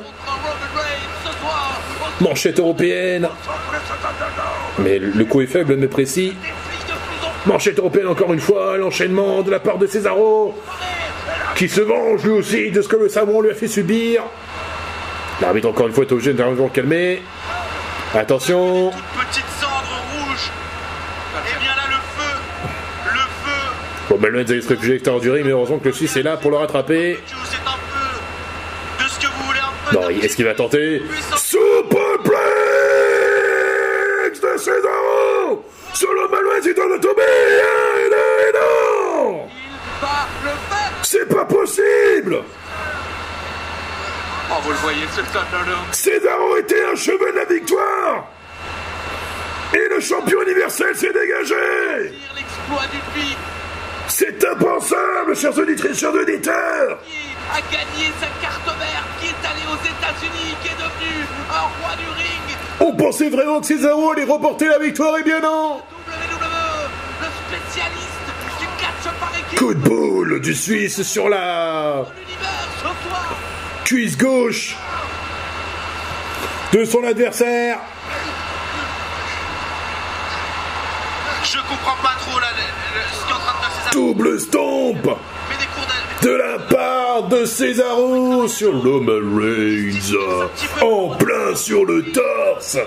Manchette 2.20 2.60
européenne. 2.60 3.28
Mais 4.78 5.00
le 5.00 5.24
coup 5.24 5.40
est 5.40 5.48
faible 5.48 5.74
mais 5.76 5.88
précis. 5.88 6.32
Manchette 7.44 7.80
européenne 7.80 8.06
encore 8.06 8.32
une 8.32 8.40
fois, 8.40 8.76
l'enchaînement 8.76 9.42
de 9.42 9.50
la 9.50 9.58
part 9.58 9.78
de 9.78 9.88
Cesaro, 9.88 10.54
qui 11.56 11.68
se 11.68 11.80
venge 11.80 12.22
lui 12.22 12.30
aussi 12.32 12.70
de 12.70 12.80
ce 12.82 12.88
que 12.88 12.96
le 12.96 13.08
Samoan 13.08 13.40
lui 13.42 13.50
a 13.50 13.54
fait 13.54 13.68
subir. 13.68 14.22
L'arbitre 15.40 15.68
encore 15.68 15.86
une 15.86 15.92
fois 15.92 16.04
est 16.04 16.12
obligé 16.12 16.32
de 16.32 16.42
le 16.42 16.68
calmer. 16.68 17.22
Attention, 18.14 18.90
petite 18.90 19.44
cendre 19.60 20.02
rouge. 20.12 20.50
Et 21.34 21.58
bien 21.60 21.74
là, 21.76 21.82
le 21.88 21.94
feu. 21.94 22.34
Le 23.12 23.18
feu. 23.18 23.70
bon 24.10 24.18
Manuel 24.18 24.46
allait 24.48 24.60
se 24.60 24.68
réfugier 24.68 24.92
à 24.92 24.94
l'extérieur 24.94 25.20
du 25.20 25.30
ring, 25.30 25.44
mais 25.44 25.52
heureusement 25.52 25.78
que 25.78 25.86
le 25.88 25.92
Suisse 25.92 26.16
est 26.16 26.22
là 26.22 26.36
pour 26.36 26.50
le 26.50 26.56
rattraper. 26.58 27.18
De- 29.92 30.24
est-ce 30.24 30.34
qu'il 30.36 30.44
va 30.44 30.54
tenter 30.54 31.00
Superplex 31.36 32.40
de 34.40 34.56
Cesaro 34.58 35.64
Sur 35.94 36.12
le 36.12 36.28
Manuel, 36.28 36.60
il 36.64 36.74
doit 36.74 36.88
le 36.88 36.98
tomber 37.00 37.22
Et 37.22 38.10
non, 38.10 38.16
et 38.40 38.52
non 39.32 39.48
Va 40.00 40.26
le 40.44 40.50
faire 40.50 40.92
C'est 41.02 41.28
pas 41.28 41.44
Oh, 42.34 42.42
vous 44.62 44.70
le 44.70 44.76
voyez, 44.76 45.06
ce 45.14 45.20
Thunderdome. 45.20 45.84
Cesaro 45.92 46.56
était 46.56 46.82
un 46.84 46.96
chevet 46.96 47.30
de 47.32 47.36
la 47.36 47.44
victoire. 47.44 48.24
Et 49.72 49.88
le 49.88 50.00
champion 50.00 50.42
universel 50.42 50.96
s'est 50.96 51.12
dégagé. 51.12 51.54
L'exploit 52.34 52.86
du 52.90 52.98
C'est 54.08 54.44
impensable, 54.44 55.36
chers 55.36 55.56
auditrices, 55.56 56.00
chers 56.00 56.14
auditeurs. 56.14 56.98
A 57.52 57.60
gagné 57.60 58.10
sa 58.20 58.26
carte 58.42 58.66
verte, 58.66 59.06
qui 59.20 59.26
est 59.26 59.46
allé 59.46 59.62
aux 59.70 59.78
États-Unis, 59.84 60.56
qui 60.62 60.68
est 60.68 60.72
devenu 60.72 61.26
un 61.50 61.60
roi 61.60 61.94
du 61.96 62.08
ring. 62.08 62.56
On 62.80 62.92
pensait 62.96 63.28
vraiment 63.28 63.60
que 63.60 63.66
Cesaro 63.66 64.10
allait 64.10 64.24
remporter 64.24 64.66
la 64.66 64.78
victoire, 64.78 65.16
et 65.18 65.22
bien 65.22 65.38
non 65.40 65.80
WWE, 66.08 66.90
le 67.20 67.28
spécialiste 67.46 68.28
du 68.58 68.66
catch 68.78 69.04
par 69.20 69.30
équipe 69.30 69.45
Coup 69.56 69.74
de 69.74 69.80
boule 69.80 70.40
du 70.40 70.54
Suisse 70.54 71.02
sur 71.02 71.28
la 71.28 72.04
cuisse 73.84 74.18
gauche 74.18 74.76
de 76.72 76.84
son 76.84 77.02
adversaire. 77.04 77.78
Je 81.44 81.58
comprends 81.58 81.96
pas 82.02 82.16
trop 82.20 82.38
là, 82.38 82.48
ce 83.12 83.24
qui 83.24 83.30
est 83.30 83.34
en 83.34 83.38
train 83.38 83.68
de 83.68 83.82
faire 83.82 83.92
Double 83.92 84.40
stomp 84.40 85.16
de 86.22 86.30
la 86.30 86.58
part 86.58 87.22
de 87.28 87.44
Cesaro 87.44 88.48
sur 88.48 88.82
Roman 88.82 89.38
Reigns. 89.38 90.16
En 90.82 91.14
plein 91.16 91.54
sur 91.54 91.84
le 91.84 92.02
torse. 92.12 92.78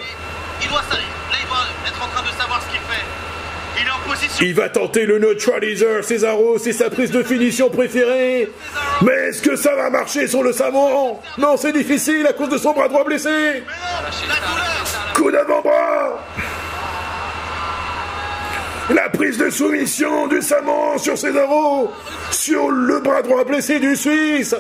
Il 0.62 0.68
doit 0.68 0.82
savoir. 0.82 1.00
Là, 1.00 1.38
il 1.42 1.48
doit 1.48 1.58
être 1.88 2.04
en 2.04 2.08
train 2.08 2.24
de 2.24 2.38
savoir 2.38 2.62
ce 2.62 2.70
qu'il 2.70 2.82
fait. 2.82 3.06
Il 3.80 3.88
est 3.88 3.92
en 3.92 4.10
position. 4.10 4.29
Il 4.42 4.54
va 4.54 4.70
tenter 4.70 5.06
le 5.06 5.20
neutralizer. 5.20 6.04
Cesaro, 6.04 6.58
c'est 6.58 6.72
sa 6.72 6.90
prise 6.90 7.12
de 7.12 7.24
finition 7.24 7.70
préférée. 7.70 8.50
Mais 9.02 9.14
est-ce 9.30 9.42
que 9.42 9.56
ça 9.56 9.76
va 9.76 9.90
marcher 9.90 10.28
sur 10.28 10.44
le 10.44 10.54
Samoan 10.54 11.20
Non, 11.38 11.58
c'est 11.58 11.74
difficile 11.74 12.26
à 12.28 12.34
cause 12.34 12.50
de 12.50 12.58
son 12.58 12.74
bras 12.74 12.88
droit 12.88 13.04
blessé. 13.04 13.64
Coup 15.14 15.30
d'avant-bras 15.30 16.26
La 18.94 19.10
prise 19.10 19.38
de 19.38 19.50
soumission 19.50 20.28
du 20.28 20.42
Samoan 20.42 20.98
sur 20.98 21.18
Cesaro 21.18 21.92
sur 22.32 22.70
le 22.70 23.00
bras 23.00 23.22
droit 23.22 23.44
blessé 23.44 23.80
du 23.80 23.96
Suisse. 23.96 24.56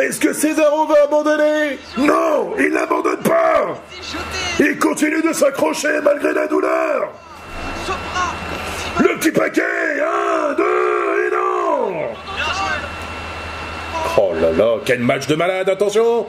Est-ce 0.00 0.18
que 0.18 0.32
Cesaro 0.32 0.86
va 0.86 1.04
abandonner? 1.04 1.78
Non, 1.96 2.54
il 2.58 2.70
n'abandonne 2.70 3.22
pas. 3.22 3.80
Il 4.58 4.76
continue 4.78 5.22
de 5.22 5.32
s'accrocher 5.32 6.00
malgré 6.02 6.32
la 6.32 6.48
douleur. 6.48 7.12
Le 9.00 9.18
petit 9.18 9.30
paquet, 9.30 9.62
un, 9.62 10.54
deux, 10.54 11.26
et 11.26 11.30
non. 11.30 12.08
Oh 14.18 14.32
là 14.40 14.50
là, 14.52 14.76
quel 14.84 15.00
match 15.00 15.26
de 15.26 15.34
malade, 15.34 15.68
attention. 15.68 16.26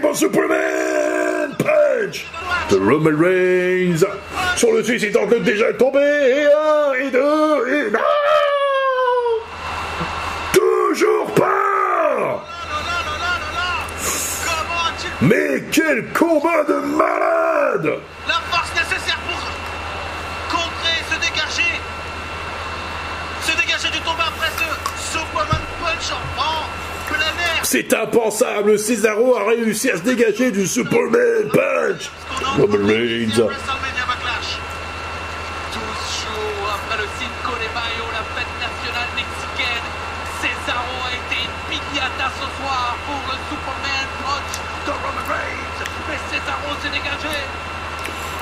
For 0.00 0.16
Superman 0.16 1.54
Punch. 1.58 2.26
De 2.70 2.76
Roman 2.76 3.18
Reigns. 3.18 4.04
Sur 4.56 4.72
le 4.72 4.82
Suisse, 4.82 5.02
il 5.02 5.12
tente 5.12 5.30
de 5.30 5.38
déjà 5.38 5.72
tomber, 5.74 5.98
et 5.98 6.46
un, 6.46 6.92
et 6.94 7.10
deux, 7.10 7.68
et 7.68 7.90
non. 7.90 7.98
Toujours 10.52 11.26
pas. 11.34 12.44
Mais 15.20 15.62
quel 15.70 16.08
combat 16.12 16.64
de 16.64 16.74
malade 16.96 17.98
la 18.26 18.34
force 18.50 18.72
nécessaire 18.74 19.18
pour 19.28 19.38
contrer, 20.50 20.96
se 21.10 21.14
dégager 21.20 21.80
Se 23.42 23.52
dégager 23.56 23.88
du 23.90 24.00
tombeau 24.00 24.22
après 24.26 24.50
ce 24.58 24.64
Superman 25.12 25.60
Punch 25.80 25.91
en 25.91 25.91
plein 25.91 25.91
air 25.91 25.91
C'est 27.62 27.94
impensable, 27.94 28.78
Cesaro 28.78 29.36
a 29.36 29.44
réussi 29.44 29.90
à 29.90 29.96
se 29.96 30.02
dégager 30.02 30.50
du 30.50 30.66
Superman 30.66 31.48
Punch 31.52 32.10
Roman 32.58 32.86
Reigns 32.86 33.30
ici 33.30 33.40
à 33.40 33.44
WrestleMania 33.44 34.04
Backlash. 34.06 34.58
12 35.72 35.80
jours 35.80 36.68
après 36.68 36.98
le 37.00 37.08
Cinco 37.16 37.54
de 37.56 37.68
Mayo, 37.72 38.04
la 38.12 38.24
fête 38.34 38.52
nationale 38.60 39.08
mexicaine, 39.16 39.86
Cesaro 40.42 40.96
a 41.06 41.12
été 41.16 41.38
une 41.46 41.56
piñata 41.70 42.28
ce 42.34 42.46
soir 42.60 42.96
pour 43.06 43.22
le 43.30 43.38
Superman 43.48 44.08
Punch 44.20 44.52
de 44.84 44.92
Roman 44.92 45.26
Reigns. 45.30 45.80
Mais 46.10 46.18
Cesaro 46.28 46.70
s'est 46.82 46.90
dégagé. 46.90 47.38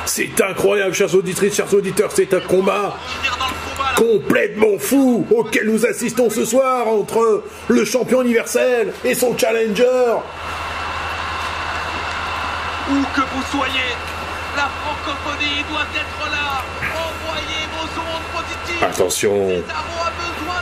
C'est 0.06 0.40
incroyable, 0.42 0.94
chers 0.94 1.14
auditrices, 1.14 1.54
chers 1.54 1.72
auditeurs, 1.72 2.10
c'est 2.12 2.34
un 2.34 2.40
combat 2.40 2.96
Complètement 4.00 4.78
fou 4.78 5.26
auquel 5.30 5.66
nous 5.66 5.84
assistons 5.84 6.30
ce 6.30 6.46
soir 6.46 6.88
entre 6.88 7.44
le 7.68 7.84
champion 7.84 8.22
universel 8.22 8.94
et 9.04 9.14
son 9.14 9.36
challenger. 9.36 9.84
Où 12.88 12.94
que 13.14 13.20
vous 13.20 13.42
soyez, 13.50 13.92
la 14.56 14.70
francophonie 14.80 15.62
doit 15.68 15.86
être 15.94 16.30
là. 16.30 16.64
Envoyez 16.96 17.66
vos 17.76 18.00
ondes 18.00 18.28
positives. 18.32 18.82
Attention, 18.82 19.62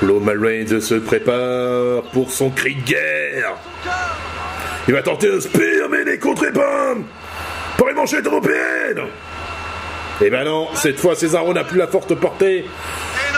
Reigns 0.02 0.80
se 0.80 0.94
prépare 0.94 2.10
pour 2.12 2.32
son 2.32 2.50
cri 2.50 2.74
de 2.74 2.82
guerre. 2.82 3.54
Il 4.88 4.94
va 4.94 5.02
tenter 5.02 5.32
un 5.32 5.40
spear, 5.40 5.88
mais 5.88 6.02
il 6.02 6.08
est 6.08 6.18
contré 6.18 6.50
par, 6.50 6.96
une 7.88 7.94
manchette 7.94 8.26
européenne. 8.26 9.04
Eh 10.22 10.28
ben 10.28 10.42
non, 10.42 10.66
cette 10.74 10.98
fois 10.98 11.14
Cesaro 11.14 11.54
n'a 11.54 11.62
plus 11.62 11.78
la 11.78 11.86
forte 11.86 12.16
portée. 12.16 12.64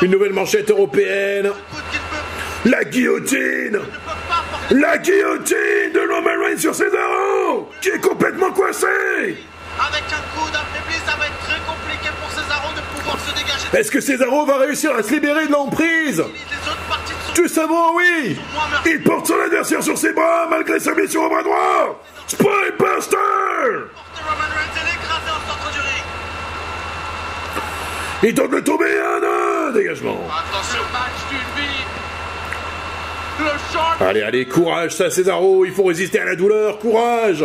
Une 0.02 0.12
nouvelle 0.12 0.32
manchette 0.32 0.70
européenne. 0.70 1.50
La 2.64 2.84
guillotine. 2.84 3.78
La 4.70 4.96
guillotine 4.98 5.92
de 5.92 6.00
Roman 6.00 6.44
Reigns 6.44 6.58
sur 6.58 6.74
Cesaro 6.74 7.70
Qui 7.82 7.90
est 7.90 8.00
complètement 8.00 8.50
coincé. 8.50 8.86
Avec 8.86 10.04
un 10.08 10.38
coup 10.38 10.50
d'affaibli, 10.50 10.94
ça 11.06 11.16
va 11.18 11.26
être 11.26 11.38
très 11.44 11.60
compliqué 11.66 12.08
pour 12.20 12.30
Cesaro 12.30 12.72
de 12.74 12.80
pouvoir 12.98 13.18
se 13.20 13.34
dégager 13.34 13.78
Est-ce 13.78 13.90
que 13.90 14.00
Cesaro 14.00 14.46
va 14.46 14.58
réussir 14.58 14.94
à 14.94 15.02
se 15.02 15.12
libérer 15.12 15.46
de 15.46 15.52
l'emprise? 15.52 16.22
Tu 17.34 17.48
Samoa, 17.48 17.92
oui. 17.94 18.38
Il 18.86 19.02
porte 19.02 19.26
son 19.26 19.38
adversaire 19.38 19.82
sur 19.82 19.98
ses 19.98 20.12
bras 20.12 20.46
malgré 20.48 20.80
sa 20.80 20.94
blessure 20.94 21.24
au 21.24 21.28
bras 21.28 21.42
droit. 21.42 22.02
Du 22.28 22.36
ring. 25.80 26.04
Il 28.22 28.34
tente 28.34 28.50
de 28.50 28.60
tomber 28.60 29.00
un, 29.00 29.59
dégagement. 29.70 30.20
Allez, 34.00 34.22
allez, 34.22 34.46
courage, 34.46 34.92
ça, 34.92 35.10
Césaro. 35.10 35.64
Il 35.64 35.72
faut 35.72 35.84
résister 35.84 36.20
à 36.20 36.24
la 36.24 36.36
douleur. 36.36 36.78
Courage. 36.78 37.44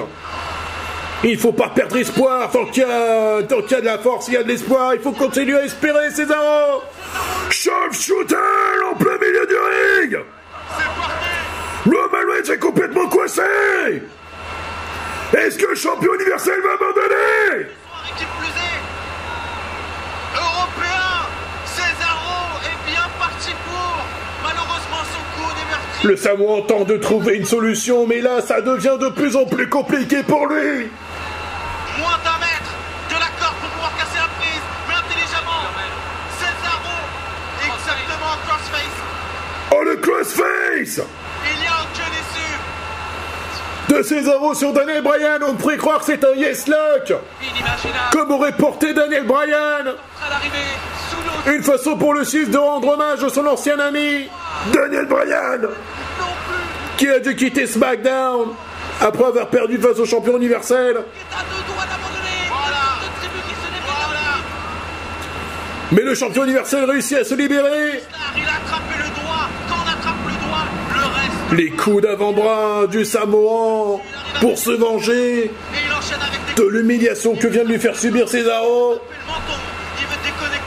Il 1.24 1.38
faut 1.40 1.54
pas 1.54 1.70
perdre 1.70 1.98
espoir. 1.98 2.52
Tant 2.52 2.66
qu'il 2.66 2.84
y, 2.84 2.86
a... 2.86 3.40
Y 3.40 3.74
a 3.74 3.82
de 3.82 3.86
la 3.86 3.98
force, 3.98 4.28
il 4.28 4.34
y 4.34 4.38
a 4.38 4.44
de 4.44 4.48
l'espoir. 4.48 4.94
Il 4.94 5.02
faut 5.02 5.14
continuer 5.14 5.58
à 5.58 5.64
espérer, 5.64 6.12
Césaro. 6.12 6.84
Chef 7.50 8.00
shooter 8.00 8.36
en 8.92 8.96
plein 8.96 9.18
milieu 9.18 9.48
du 9.48 9.56
ring. 9.56 10.20
Le 11.86 12.12
Malouette 12.12 12.50
est 12.50 12.60
complètement 12.60 13.08
coincé. 13.08 13.42
Est-ce 15.38 15.58
que 15.58 15.68
le 15.68 15.76
champion 15.76 16.14
universel 16.16 16.60
va 16.62 16.74
abandonner? 16.74 17.68
Le 26.04 26.16
Samoan 26.16 26.62
tente 26.62 26.88
de 26.88 26.98
trouver 26.98 27.36
une 27.38 27.46
solution, 27.46 28.06
mais 28.06 28.22
là, 28.22 28.42
ça 28.42 28.62
devient 28.62 28.98
de 29.00 29.10
plus 29.10 29.36
en 29.36 29.46
plus 29.46 29.68
compliqué 29.70 30.22
pour 30.24 30.46
lui. 30.48 30.88
Moins 31.98 32.18
d'un 32.24 32.38
mètre 32.40 32.72
de 33.10 33.14
la 33.16 33.28
corde 33.40 33.56
pour 33.62 33.70
pouvoir 33.70 33.92
casser 33.98 34.18
la 34.18 34.28
prise, 34.40 34.62
mais 34.88 34.94
intelligemment. 34.94 35.66
Cesaro, 36.38 36.96
exactement 37.64 38.32
en 38.34 38.48
crossface. 38.48 38.98
Oh, 39.72 39.84
le 39.84 39.96
crossface 39.96 41.02
Il 41.52 41.60
n'y 41.60 41.68
a 41.68 41.78
aucune 41.82 42.14
issue. 42.14 42.60
De 43.88 44.04
Cesaro 44.04 44.54
sur 44.54 44.74
Daniel 44.74 45.02
Bryan, 45.02 45.40
on 45.48 45.54
pourrait 45.56 45.78
croire 45.78 46.00
que 46.00 46.06
c'est 46.06 46.24
un 46.24 46.34
yes 46.36 46.68
lock 46.68 47.14
Inimaginable. 47.42 48.12
Comme 48.12 48.32
aurait 48.32 48.52
porté 48.52 48.94
Daniel 48.94 49.26
Bryan. 49.26 49.94
Une 51.48 51.64
façon 51.64 51.96
pour 51.98 52.14
le 52.14 52.26
Suisse 52.26 52.50
de 52.50 52.58
rendre 52.58 52.90
hommage 52.90 53.24
à 53.24 53.30
son 53.30 53.46
ancien 53.46 53.80
ami, 53.80 54.28
Daniel 54.74 55.06
Bryan, 55.06 55.62
qui 56.98 57.10
a 57.10 57.20
dû 57.20 57.36
quitter 57.36 57.68
SmackDown 57.68 58.50
après 59.02 59.26
avoir 59.26 59.48
perdu 59.48 59.78
face 59.78 60.00
au 60.00 60.06
champion 60.06 60.38
universel. 60.38 60.98
Mais 65.92 66.02
le 66.02 66.16
champion 66.16 66.44
universel 66.44 66.90
réussit 66.90 67.18
à 67.18 67.24
se 67.24 67.36
libérer. 67.36 68.02
Les 71.52 71.70
coups 71.70 72.02
d'avant-bras 72.02 72.88
du 72.88 73.06
Samoan 73.06 74.02
pour 74.42 74.58
se 74.58 74.72
venger 74.72 75.52
de 76.58 76.64
l'humiliation 76.64 77.36
que 77.36 77.48
vient 77.48 77.64
de 77.64 77.70
lui 77.70 77.80
faire 77.80 77.96
subir 77.96 78.26
déconnecter 78.26 79.00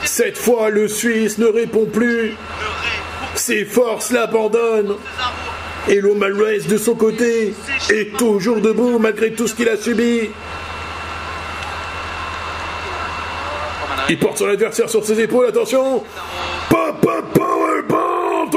Cette 0.05 0.39
fois, 0.39 0.71
le 0.71 0.89
Suisse 0.89 1.39
ne 1.39 1.47
répond 1.47 1.87
plus. 1.87 2.35
Ses 3.49 3.65
forces 3.65 4.11
l'abandonnent. 4.11 4.97
Et 5.89 6.03
Reigns, 6.03 6.69
de 6.69 6.77
son 6.77 6.95
côté, 6.95 7.55
est 7.89 8.15
toujours 8.19 8.61
debout 8.61 8.99
malgré 8.99 9.33
tout 9.33 9.47
ce 9.47 9.55
qu'il 9.55 9.71
a 9.71 9.79
subi. 9.79 10.29
Il 14.11 14.19
porte 14.19 14.37
son 14.37 14.49
adversaire 14.51 14.91
sur 14.91 15.03
ses 15.03 15.19
épaules, 15.19 15.47
attention 15.47 16.05
Pop, 16.69 17.01
pop, 17.01 17.25
powerbomb 17.33 18.51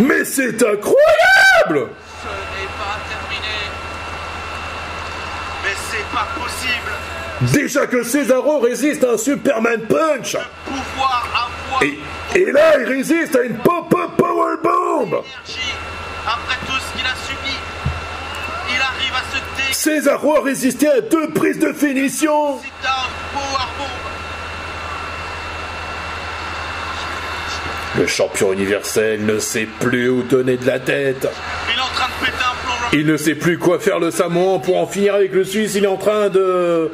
Mais 0.00 0.24
c'est 0.24 0.64
incroyable 0.64 0.90
Ce 1.68 1.76
n'est 1.76 2.72
pas 2.74 2.98
terminé. 3.08 3.54
Mais 5.62 5.76
c'est 5.92 6.06
pas 6.12 6.26
possible. 6.34 6.90
Déjà 7.40 7.86
que 7.86 8.02
Cesaro 8.02 8.60
résiste 8.60 9.02
à 9.02 9.12
un 9.12 9.18
Superman 9.18 9.80
Punch 9.88 10.36
et, 11.82 11.98
et 12.34 12.52
là, 12.52 12.78
il 12.78 12.86
résiste 12.86 13.34
à 13.34 13.42
une 13.42 13.56
pop-up 13.56 14.10
powerbomb 14.18 15.06
énergie 15.06 15.74
après 16.26 16.56
tout 16.66 16.78
ce 16.78 16.98
qu'il 16.98 17.06
a 17.06 17.14
subi. 17.26 17.56
Il 18.68 18.80
arrive 18.80 19.14
à 19.14 19.24
se 19.34 19.68
dé 19.68 19.72
Cesaro 19.72 20.36
a 20.36 20.42
résisté 20.42 20.88
à 20.88 21.00
deux 21.00 21.30
prises 21.30 21.58
de 21.58 21.72
finition. 21.72 22.60
Le 27.98 28.06
champion 28.06 28.52
universel 28.52 29.24
ne 29.24 29.38
sait 29.38 29.66
plus 29.80 30.10
où 30.10 30.22
donner 30.22 30.58
de 30.58 30.66
la 30.66 30.78
tête. 30.78 31.26
Il 31.68 31.78
est 31.78 31.80
en 31.80 31.86
train 31.94 32.06
de 32.06 32.26
péter 32.26 32.44
un 32.44 32.66
plomb. 32.66 32.88
Il 32.92 33.06
ne 33.06 33.16
sait 33.16 33.34
plus 33.34 33.58
quoi 33.58 33.80
faire 33.80 33.98
le 33.98 34.10
Samoan 34.10 34.60
pour 34.60 34.78
en 34.78 34.86
finir 34.86 35.14
avec 35.14 35.32
le 35.32 35.44
Suisse. 35.44 35.74
Il 35.74 35.84
est 35.84 35.88
en 35.88 35.96
train 35.96 36.28
de, 36.28 36.92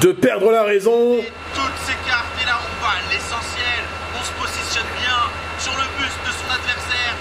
de 0.00 0.12
perdre 0.12 0.52
la 0.52 0.62
raison. 0.62 1.16
toutes 1.54 1.64
ses 1.86 1.96
cartes 2.08 2.26
et 2.40 2.46
là 2.46 2.58
on 2.58 3.12
l'essentiel. 3.12 3.82
On 4.14 4.24
se 4.24 4.32
positionne 4.40 4.86
bien 5.00 5.16
sur 5.58 5.72
le 5.72 5.84
buste 5.98 6.18
de 6.26 6.32
son 6.32 6.50
adversaire. 6.52 7.14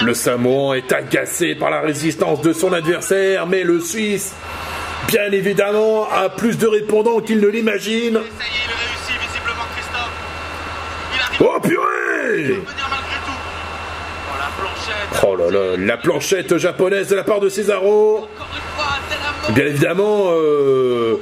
Il 0.00 0.06
Le 0.06 0.14
Samoan 0.14 0.74
est 0.74 0.92
agacé 0.92 1.54
par 1.54 1.70
la 1.70 1.80
résistance 1.80 2.40
de 2.42 2.52
son 2.52 2.72
adversaire, 2.72 3.46
mais 3.46 3.62
le 3.62 3.80
Suisse, 3.80 4.34
bien 5.06 5.30
évidemment, 5.30 6.08
a 6.10 6.28
plus 6.28 6.58
de 6.58 6.66
répondants 6.66 7.20
qu'il 7.20 7.40
ne 7.40 7.48
l'imagine. 7.48 8.20
Oh 11.40 11.60
purée. 11.62 12.54
Oh. 12.56 12.68
Oh 15.22 15.36
là 15.36 15.50
là, 15.50 15.76
la 15.76 15.96
planchette 15.96 16.56
japonaise 16.56 17.08
de 17.08 17.16
la 17.16 17.24
part 17.24 17.40
de 17.40 17.48
Cesaro. 17.48 18.28
Bien 19.50 19.66
évidemment, 19.66 20.30
euh. 20.30 21.20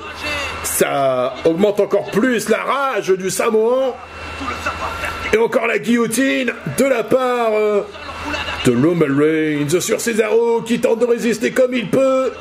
Ça 0.76 1.34
augmente 1.46 1.80
encore 1.80 2.10
plus 2.10 2.48
la 2.50 2.58
rage 2.58 3.08
du 3.08 3.30
Samoan. 3.30 3.94
Et 5.32 5.38
encore 5.38 5.66
la 5.66 5.78
guillotine 5.78 6.52
de 6.76 6.84
la 6.84 7.02
part 7.02 7.52
euh, 7.54 7.80
de 8.66 8.72
Roman 8.72 9.06
Reigns 9.18 9.80
sur 9.80 10.00
Cesaro 10.00 10.60
qui 10.62 10.78
tente 10.78 10.98
de 10.98 11.06
résister 11.06 11.52
comme 11.52 11.72
il 11.72 11.88
peut. 11.88 12.32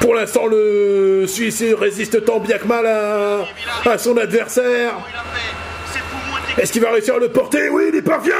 Pour 0.00 0.14
l'instant, 0.14 0.46
le 0.46 1.26
Suisse 1.28 1.62
résiste 1.78 2.24
tant 2.24 2.40
bien 2.40 2.58
que 2.58 2.66
mal 2.66 2.86
à, 2.86 3.90
à 3.90 3.98
son 3.98 4.16
adversaire. 4.16 4.94
Est-ce 6.56 6.72
qu'il 6.72 6.82
va 6.82 6.90
réussir 6.90 7.16
à 7.16 7.18
le 7.18 7.28
porter? 7.28 7.68
Oui, 7.68 7.84
il 7.92 7.98
y 7.98 8.02
parvient 8.02 8.32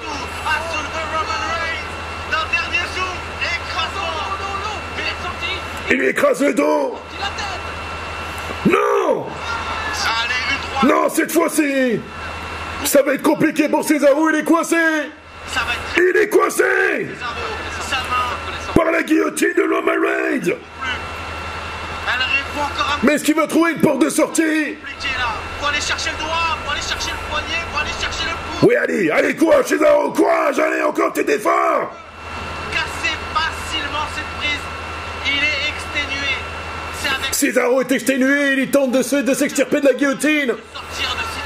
tout 0.00 0.08
à 0.46 0.54
soulever 0.72 1.04
Roman 1.12 1.42
Reigns 1.50 2.30
d'un 2.30 2.46
dernier 2.52 2.84
zoom 2.94 3.16
écrasant. 3.42 4.12
Non, 4.14 4.32
non, 4.40 4.54
non. 4.64 4.76
Il 4.98 5.04
est 5.04 5.20
sorti. 5.22 5.52
Il 5.90 5.96
lui 5.96 6.08
écrase 6.08 6.42
le 6.42 6.54
dos. 6.54 6.98
Non. 8.66 9.26
Non, 10.84 11.08
cette 11.08 11.32
fois-ci 11.32 12.00
Ça 12.84 13.02
va 13.02 13.14
être 13.14 13.22
compliqué 13.22 13.68
pour 13.68 13.84
Cesaro, 13.84 14.28
il 14.30 14.36
est 14.36 14.44
coincé 14.44 14.76
Il 15.96 16.16
est 16.16 16.28
coincé 16.28 16.64
par 18.74 18.90
la 18.90 19.02
guillotine 19.02 19.54
de 19.56 19.62
un 19.62 19.82
peu 19.82 20.56
Mais 23.02 23.14
est-ce 23.14 23.24
qu'il 23.24 23.34
va 23.34 23.46
trouver 23.46 23.72
une 23.72 23.80
porte 23.80 24.00
de 24.00 24.10
sortie? 24.10 24.42
Compliqué 24.42 25.08
là. 25.18 25.34
Faut 25.60 25.66
aller 25.66 25.80
chercher 25.80 26.10
le 26.10 26.24
doigt, 26.24 26.58
faut 26.64 26.72
aller 26.72 26.80
chercher 26.80 27.10
le 27.10 27.30
poignet, 27.30 27.60
faut 27.72 27.78
aller 27.78 27.90
chercher 28.00 28.24
le 28.24 28.30
pouce. 28.30 28.68
Oui, 28.68 28.76
allez, 28.76 29.10
allez, 29.10 29.36
courage, 29.36 29.66
Cesaro, 29.66 30.10
courage, 30.12 30.58
allez, 30.58 30.82
encore 30.82 31.12
tes 31.12 31.28
efforts 31.30 31.90
Casser 32.72 33.14
facilement 33.32 34.06
cette 34.14 34.32
prise. 34.38 34.64
Il 35.26 35.38
est 35.38 35.68
exténué. 35.70 36.34
C'est 37.00 37.14
avec 37.14 37.33
Cesaro 37.44 37.82
est 37.82 37.92
exténué, 37.92 38.54
il 38.62 38.70
tente 38.70 38.92
de 38.92 39.02
se- 39.02 39.16
de 39.16 39.34
s'extirper 39.34 39.82
de 39.82 39.86
la 39.86 39.92
guillotine 39.92 40.54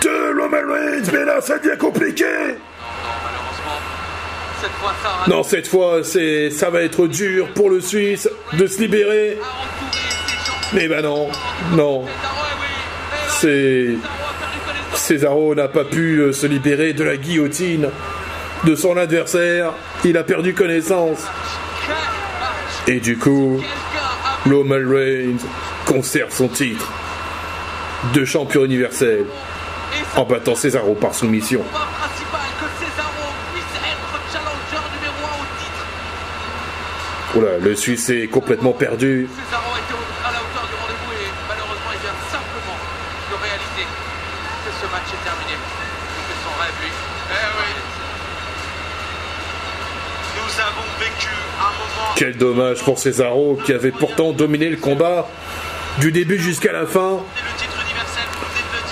de 0.03 0.41
Roman 0.41 0.73
Reigns, 0.73 1.11
mais 1.13 1.25
là, 1.25 1.41
ça 1.41 1.59
devient 1.59 1.77
compliqué 1.77 2.25
Non. 5.27 5.43
Cette 5.43 5.67
fois, 5.67 6.05
c'est, 6.05 6.51
ça 6.51 6.71
va 6.71 6.83
être 6.83 7.09
dur 7.09 7.49
pour 7.53 7.69
le 7.71 7.81
Suisse 7.81 8.29
de 8.53 8.67
se 8.69 8.81
libérer. 8.81 9.39
Mais 10.73 10.87
bah 10.87 11.03
non, 11.03 11.29
non, 11.73 12.05
c'est... 13.29 13.89
Cesaro 14.95 15.55
n'a 15.57 15.67
pas 15.69 15.85
pu 15.85 16.19
euh, 16.21 16.33
se 16.33 16.47
libérer 16.47 16.93
de 16.93 17.03
la 17.03 17.17
guillotine 17.17 17.89
de 18.64 18.75
son 18.77 18.97
adversaire. 18.97 19.72
Il 20.05 20.16
a 20.16 20.22
perdu 20.25 20.55
connaissance. 20.55 21.27
Et 22.87 23.01
du 23.01 23.16
coup, 23.18 23.61
Roman 24.49 24.77
Reigns 24.89 25.39
conserve 25.89 26.30
son 26.30 26.49
titre 26.49 26.86
de 28.12 28.24
champion 28.24 28.64
universel 28.64 29.24
en 30.16 30.24
battant 30.24 30.55
Cesaro 30.55 30.95
par 30.95 31.14
soumission. 31.14 31.61
combat 31.72 31.89
principal 31.99 32.47
que 32.61 32.68
Cesaro 32.78 33.24
puisse 33.53 33.74
être 33.80 34.12
challenger 34.30 34.84
numéro 34.95 35.20
1 35.24 35.41
au 35.41 35.47
titre. 35.59 35.82
Voilà, 37.34 37.59
le 37.59 37.74
Suisse 37.74 38.09
est 38.11 38.28
complètement 38.28 38.72
perdu. 38.72 39.28
Cesaro 39.32 39.72
était 39.80 39.95
au- 39.97 40.28
à 40.28 40.30
la 40.32 40.39
hauteur 40.45 40.66
du 40.68 40.76
rendez-vous 40.76 41.12
et 41.24 41.28
malheureusement 41.49 41.91
il 41.97 42.01
vient 42.05 42.18
simplement 42.30 42.78
de 43.32 43.34
réaliser 43.41 43.86
que 43.89 44.70
ce 44.76 44.86
match 44.93 45.09
est 45.09 45.24
terminé. 45.24 45.57
Il 45.57 46.22
fait 46.28 46.41
son 46.45 46.53
rêve 46.61 46.76
lui. 46.84 46.93
Eh 47.32 47.49
oui. 47.59 47.70
Nous 50.36 50.61
avons 50.61 50.89
vécu 51.01 51.28
un 51.61 51.72
moment 51.72 52.12
Quel 52.14 52.36
dommage 52.36 52.82
pour 52.84 52.99
Cesaro 52.99 53.59
qui 53.64 53.72
avait 53.72 53.91
pourtant 53.91 54.32
dominé 54.32 54.68
le 54.68 54.76
combat 54.76 55.26
du 56.01 56.12
début 56.12 56.38
jusqu'à 56.38 56.72
la 56.72 56.86
fin. 56.86 57.18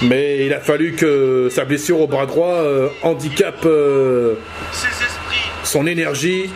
Mais 0.03 0.45
il 0.45 0.53
a 0.53 0.61
fallu 0.61 0.93
que 0.93 1.49
sa 1.51 1.65
blessure 1.65 2.01
au 2.01 2.07
bras 2.07 2.27
droit 2.27 2.55
euh, 2.55 2.89
handicape 3.03 3.65
euh, 3.65 4.35
son 5.65 5.87
énergie. 5.87 6.51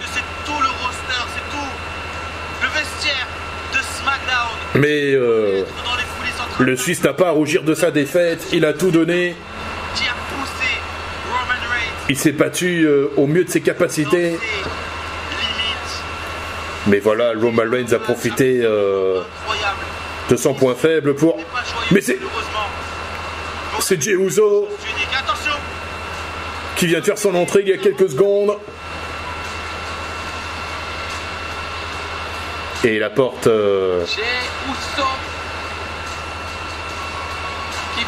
Mais 4.74 5.12
euh, 5.14 5.64
Le 6.58 6.76
Suisse 6.76 7.02
n'a 7.02 7.12
pas 7.12 7.28
à 7.28 7.30
rougir 7.30 7.62
de 7.62 7.74
sa 7.74 7.90
défaite, 7.90 8.46
il 8.52 8.64
a 8.64 8.72
tout 8.72 8.90
donné, 8.90 9.34
il 12.08 12.16
s'est 12.16 12.32
battu 12.32 12.84
euh, 12.84 13.06
au 13.16 13.26
mieux 13.26 13.44
de 13.44 13.50
ses 13.50 13.60
capacités. 13.60 14.38
Mais 16.86 16.98
voilà, 16.98 17.32
Roman 17.40 17.62
Reigns 17.70 17.92
a 17.92 17.98
profité 17.98 18.60
euh. 18.62 19.20
De 20.30 20.36
son 20.36 20.54
point 20.54 20.74
faible 20.74 21.14
pour... 21.14 21.36
Mais 21.90 22.00
c'est 22.00 22.18
c'est 23.80 24.00
Jey 24.00 24.12
Uso 24.12 24.68
qui 26.76 26.86
vient 26.86 27.00
de 27.00 27.04
faire 27.04 27.18
son 27.18 27.34
entrée 27.34 27.60
il 27.62 27.68
y 27.68 27.72
a 27.72 27.78
quelques 27.78 28.10
secondes. 28.10 28.56
Et 32.84 32.96
il 32.96 33.02
apporte... 33.02 33.46
euh, 33.46 34.04
qui 34.06 34.20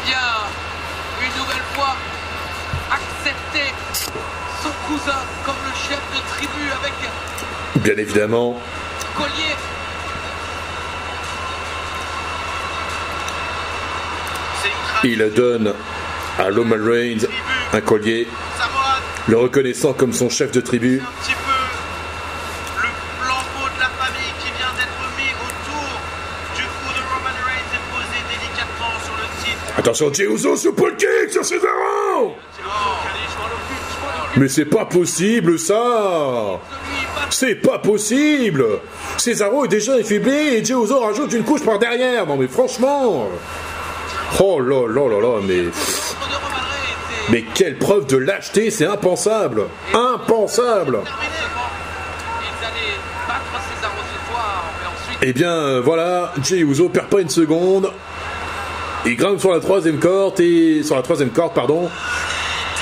vient 0.07 0.17
une 1.21 1.41
nouvelle 1.41 1.65
fois 1.75 1.95
accepter 2.91 3.71
son 4.61 4.69
cousin 4.87 5.21
comme 5.45 5.55
le 5.65 5.73
chef 5.75 6.01
de 6.15 6.19
tribu 6.29 6.71
avec 6.79 6.93
bien 7.83 7.97
évidemment, 7.97 8.55
collier. 9.17 9.55
C'est 14.61 14.69
une 14.69 14.73
tradition. 14.73 14.92
Il 15.03 15.31
donne 15.35 15.73
à 16.39 16.43
Roman 16.45 16.77
Reigns 16.79 17.27
un 17.73 17.81
collier, 17.81 18.27
le 19.27 19.37
reconnaissant 19.37 19.93
comme 19.93 20.13
son 20.13 20.29
chef 20.29 20.51
de 20.51 20.61
tribu. 20.61 21.01
Attention, 29.75 30.13
Jey 30.13 30.25
Uso 30.25 30.55
sur 30.55 30.73
kick 30.75 31.31
sur 31.31 31.43
Cesaro. 31.43 32.35
Mais 34.37 34.47
c'est 34.47 34.65
pas 34.65 34.85
possible 34.85 35.59
ça. 35.59 36.59
C'est 37.29 37.55
pas 37.55 37.79
possible. 37.79 38.65
Cesaro 39.17 39.65
est 39.65 39.69
déjà 39.69 39.95
affaibli 39.95 40.55
et 40.55 40.63
Jey 40.63 40.73
Uso 40.73 40.99
rajoute 40.99 41.33
une 41.33 41.43
couche 41.43 41.63
par 41.65 41.79
derrière. 41.79 42.25
Non 42.25 42.37
mais 42.37 42.47
franchement 42.47 43.29
Oh 44.39 44.59
là 44.59 44.87
là 44.87 45.07
là 45.09 45.21
là, 45.21 45.41
mais... 45.43 45.65
Mais 47.29 47.43
quelle 47.55 47.77
preuve 47.77 48.05
de 48.07 48.17
lâcheté, 48.17 48.69
c'est 48.69 48.85
impensable 48.85 49.67
Impensable 49.93 50.99
Eh 55.21 55.31
bien 55.31 55.51
euh, 55.51 55.81
voilà, 55.81 56.33
Jey 56.43 56.57
Uso 56.59 56.89
perd 56.89 57.07
pas 57.07 57.21
une 57.21 57.29
seconde. 57.29 57.91
Il 59.05 59.15
grimpe 59.15 59.39
sur 59.39 59.53
la 59.53 59.61
troisième 59.61 59.99
corde 59.99 60.39
et 60.41 60.83
sur 60.83 60.95
la 60.97 61.01
troisième 61.01 61.29
corde 61.29 61.53
pardon 61.53 61.89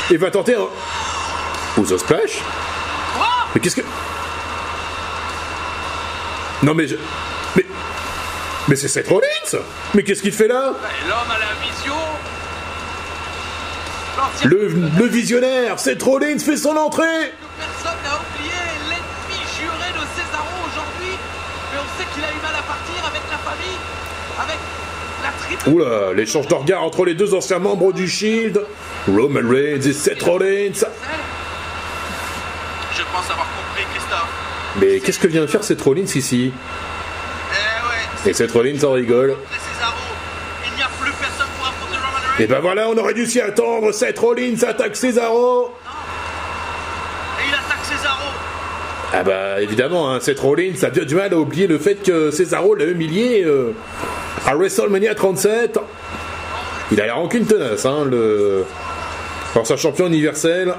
et 0.09 0.17
va 0.17 0.31
tenter 0.31 0.55
un 0.55 1.81
Uso 1.81 1.99
splash. 1.99 2.41
Mais 3.53 3.61
qu'est-ce 3.61 3.75
que 3.75 3.81
Non 6.63 6.73
mais 6.73 6.87
je... 6.87 6.95
mais 7.55 7.65
mais 8.67 8.75
c'est 8.75 8.87
Seth 8.87 9.07
Mais 9.93 10.03
qu'est-ce 10.03 10.21
qu'il 10.21 10.31
fait 10.31 10.47
là 10.47 10.73
l'homme 11.07 11.31
à 11.31 11.39
la 11.39 11.53
vision. 11.65 11.95
Le, 14.43 14.67
le 14.99 15.05
visionnaire, 15.05 15.79
Seth 15.79 16.03
Rollins 16.03 16.37
fait 16.39 16.57
son 16.57 16.75
entrée. 16.77 17.31
personne 17.57 17.97
n'a 18.03 18.19
oublié, 18.19 18.53
l'ennemi 18.89 19.41
juré 19.57 19.89
de 19.93 20.03
Cesaro 20.15 20.55
aujourd'hui. 20.67 21.15
Mais 21.71 21.79
on 21.79 21.97
sait 21.97 22.07
qu'il 22.13 22.23
a 22.23 22.27
eu 22.27 22.41
mal 22.41 22.53
à 22.53 22.61
partir 22.61 23.05
avec 23.07 23.21
la 23.31 23.37
famille, 23.37 23.77
avec 24.37 24.57
la 25.23 25.31
triple. 25.31 25.69
Oula, 25.69 26.13
l'échange 26.13 26.47
de 26.47 26.53
regards 26.53 26.83
entre 26.83 27.05
les 27.05 27.15
deux 27.15 27.33
anciens 27.33 27.59
membres 27.59 27.93
du 27.93 28.07
Shield, 28.07 28.61
Roman 29.07 29.47
Reigns 29.49 29.81
et 29.87 29.93
Seth 29.93 30.21
Rollins. 30.23 30.71
Je 32.93 33.03
pense 33.03 33.31
avoir 33.31 33.47
compris, 33.47 33.85
Christophe. 33.93 34.29
Mais 34.79 34.99
qu'est-ce 34.99 35.19
que 35.19 35.27
vient 35.27 35.41
de 35.41 35.47
faire 35.47 35.63
Seth 35.63 35.81
Rollins 35.81 36.03
ici? 36.15 36.51
Et 38.25 38.33
Seth 38.33 38.51
Rollins 38.51 38.83
en 38.83 38.91
rigole. 38.91 39.35
Et 42.39 42.47
ben 42.47 42.59
voilà, 42.59 42.87
on 42.89 42.97
aurait 42.97 43.13
dû 43.13 43.25
s'y 43.25 43.41
attendre. 43.41 43.91
Seth 43.91 44.19
Rollins 44.19 44.63
attaque 44.67 44.95
Cesaro. 44.95 45.71
Et 47.39 47.49
il 47.49 47.53
attaque 47.53 47.83
Cesaro. 47.83 48.29
Ah 49.13 49.23
bah 49.23 49.61
évidemment, 49.61 50.11
hein, 50.11 50.19
Seth 50.19 50.39
Rollins 50.39 50.83
a 50.83 50.89
du 50.89 51.15
mal 51.15 51.33
à 51.33 51.37
oublier 51.37 51.67
le 51.67 51.77
fait 51.77 51.95
que 51.95 52.31
Cesaro 52.31 52.75
l'a 52.75 52.85
humilié 52.85 53.43
euh, 53.43 53.73
à 54.45 54.55
WrestleMania 54.55 55.15
37. 55.15 55.79
Il 56.91 57.01
a 57.01 57.07
la 57.07 57.15
rancune 57.15 57.45
tenace, 57.45 57.85
hein, 57.85 58.05
le 58.09 58.65
ancien 59.55 59.77
champion 59.77 60.07
universel. 60.07 60.73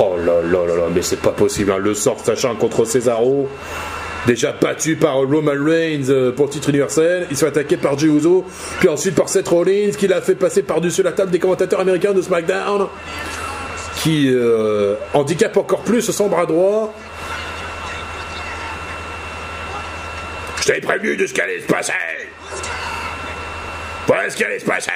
Oh 0.00 0.16
là 0.16 0.42
là 0.42 0.66
là 0.66 0.76
là, 0.76 0.82
mais 0.92 1.02
c'est 1.02 1.20
pas 1.20 1.30
possible, 1.30 1.70
hein, 1.70 1.78
le 1.78 1.94
sort 1.94 2.18
sachant 2.18 2.54
contre 2.56 2.84
Cesaro. 2.84 3.48
Déjà 4.26 4.52
battu 4.52 4.96
par 4.96 5.16
Roman 5.16 5.52
Reigns 5.52 6.08
euh, 6.08 6.32
pour 6.32 6.48
titre 6.48 6.70
universel, 6.70 7.26
il 7.30 7.36
se 7.36 7.44
fait 7.44 7.50
attaquer 7.50 7.76
par 7.76 7.98
Jey 7.98 8.08
puis 8.80 8.88
ensuite 8.88 9.14
par 9.14 9.28
Seth 9.28 9.48
Rollins 9.48 9.90
qui 9.98 10.08
l'a 10.08 10.22
fait 10.22 10.34
passer 10.34 10.62
par-dessus 10.62 11.02
la 11.02 11.12
table 11.12 11.30
des 11.30 11.38
commentateurs 11.38 11.80
américains 11.80 12.14
de 12.14 12.22
SmackDown 12.22 12.88
qui 13.96 14.30
euh, 14.32 14.94
handicape 15.12 15.56
encore 15.58 15.82
plus 15.82 16.10
son 16.10 16.28
bras 16.28 16.46
droit. 16.46 16.94
Je 20.62 20.68
t'avais 20.68 20.80
prévenu 20.80 21.16
de 21.16 21.26
ce 21.26 21.34
qui 21.34 21.40
allait 21.42 21.60
se 21.60 21.66
passer. 21.66 21.92
Voilà 24.06 24.30
ce 24.30 24.36
qui 24.36 24.44
allait 24.44 24.58
se 24.58 24.64
passer. 24.64 24.90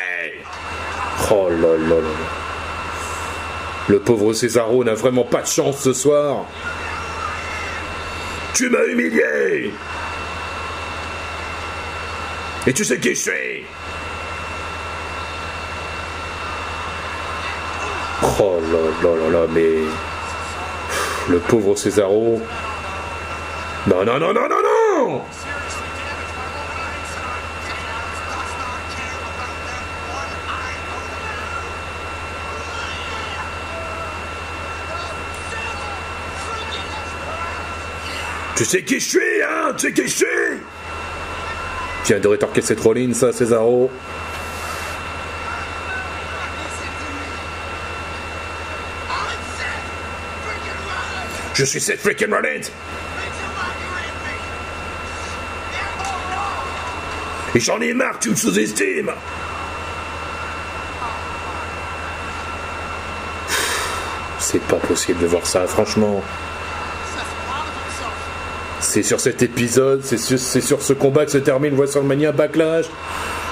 Oh 1.30 1.49
là 1.51 1.76
là 1.76 1.88
là 1.88 1.96
là. 1.96 2.47
Le 3.89 4.01
pauvre 4.01 4.34
Cesaro 4.34 4.84
n'a 4.84 4.93
vraiment 4.93 5.24
pas 5.24 5.41
de 5.41 5.47
chance 5.47 5.78
ce 5.78 5.95
soir. 5.95 6.45
Tu 8.53 8.68
m'as 8.68 8.84
humilié. 8.84 9.72
Et 12.66 12.72
tu 12.74 12.84
sais 12.84 12.99
qui 12.99 13.14
je 13.14 13.20
suis. 13.20 13.64
Oh 18.41 18.61
là 18.61 19.09
là 19.09 19.16
là 19.16 19.30
là, 19.41 19.47
mais. 19.51 19.78
Le 21.30 21.39
pauvre 21.39 21.74
Cesaro. 21.74 22.43
Non, 23.86 24.05
non, 24.05 24.18
non, 24.18 24.34
non, 24.34 24.49
non, 24.49 24.62
non 24.62 25.22
Tu 38.59 38.64
sais 38.64 38.82
qui 38.82 38.98
je 38.98 39.09
suis, 39.09 39.20
hein? 39.40 39.72
Tu 39.76 39.86
sais 39.86 39.92
qui 39.92 40.02
je 40.02 40.16
suis? 40.16 40.26
Tiens, 42.02 42.18
de 42.18 42.26
rétorquer 42.26 42.61
cette 42.61 42.80
Rollins, 42.80 43.14
ça, 43.14 43.32
Cesaro. 43.32 43.88
Je 51.54 51.64
suis 51.64 51.80
cette 51.80 52.00
freaking 52.00 52.32
Rollins 52.32 52.68
Et 57.54 57.61
j'en 57.61 57.80
ai 57.80 57.94
marre, 57.94 58.18
tu 58.18 58.30
me 58.30 58.34
sous-estimes 58.34 59.12
C'est 64.40 64.62
pas 64.62 64.78
possible 64.78 65.20
de 65.20 65.26
voir 65.28 65.46
ça, 65.46 65.64
franchement. 65.68 66.24
C'est 68.99 69.05
sur 69.05 69.20
cet 69.20 69.42
épisode, 69.42 70.03
c'est 70.03 70.18
sur, 70.18 70.82
ce 70.82 70.92
combat 70.92 71.24
que 71.24 71.30
se 71.30 71.38
termine 71.38 71.76
WrestleMania 71.76 72.32
Backlash. 72.32 72.86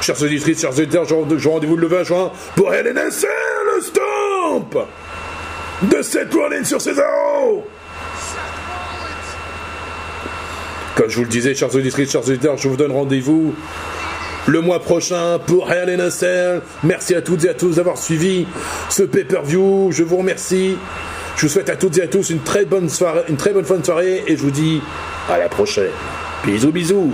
Chers 0.00 0.20
auditrices, 0.20 0.60
chers 0.60 0.76
auditeurs, 0.76 1.04
je 1.04 1.14
rends 1.14 1.22
rendez-vous 1.22 1.76
le 1.76 1.86
20 1.86 2.02
juin 2.02 2.32
pour 2.56 2.72
Cell, 2.72 3.30
le 3.76 3.80
stomp 3.80 4.76
de 5.82 6.02
Seth 6.02 6.34
Rollins 6.34 6.64
sur 6.64 6.80
Cesaro. 6.80 7.64
Comme 10.96 11.10
je 11.10 11.16
vous 11.16 11.22
le 11.22 11.30
disais, 11.30 11.54
chers 11.54 11.72
auditrices, 11.72 12.10
chers 12.10 12.28
auditeurs, 12.28 12.56
je 12.56 12.66
vous 12.66 12.76
donne 12.76 12.90
rendez-vous 12.90 13.54
le 14.48 14.60
mois 14.60 14.80
prochain 14.80 15.38
pour 15.46 15.70
Hell 15.70 15.90
in 15.90 16.00
a. 16.00 16.60
Merci 16.82 17.14
à 17.14 17.22
toutes 17.22 17.44
et 17.44 17.50
à 17.50 17.54
tous 17.54 17.76
d'avoir 17.76 17.98
suivi 17.98 18.48
ce 18.90 19.04
pay-per-view. 19.04 19.92
Je 19.92 20.02
vous 20.02 20.16
remercie. 20.16 20.76
Je 21.36 21.42
vous 21.42 21.48
souhaite 21.48 21.68
à 21.68 21.76
toutes 21.76 21.98
et 21.98 22.02
à 22.02 22.08
tous 22.08 22.30
une 22.30 22.40
très 22.40 22.64
bonne 22.64 22.88
soirée, 22.88 23.24
fin 23.64 23.76
de 23.76 23.84
soirée 23.84 24.24
et 24.26 24.36
je 24.36 24.42
vous 24.42 24.50
dis 24.50 24.80
à 25.28 25.36
la 25.38 25.48
prochaine. 25.48 25.90
Bisous 26.44 26.72
bisous. 26.72 27.12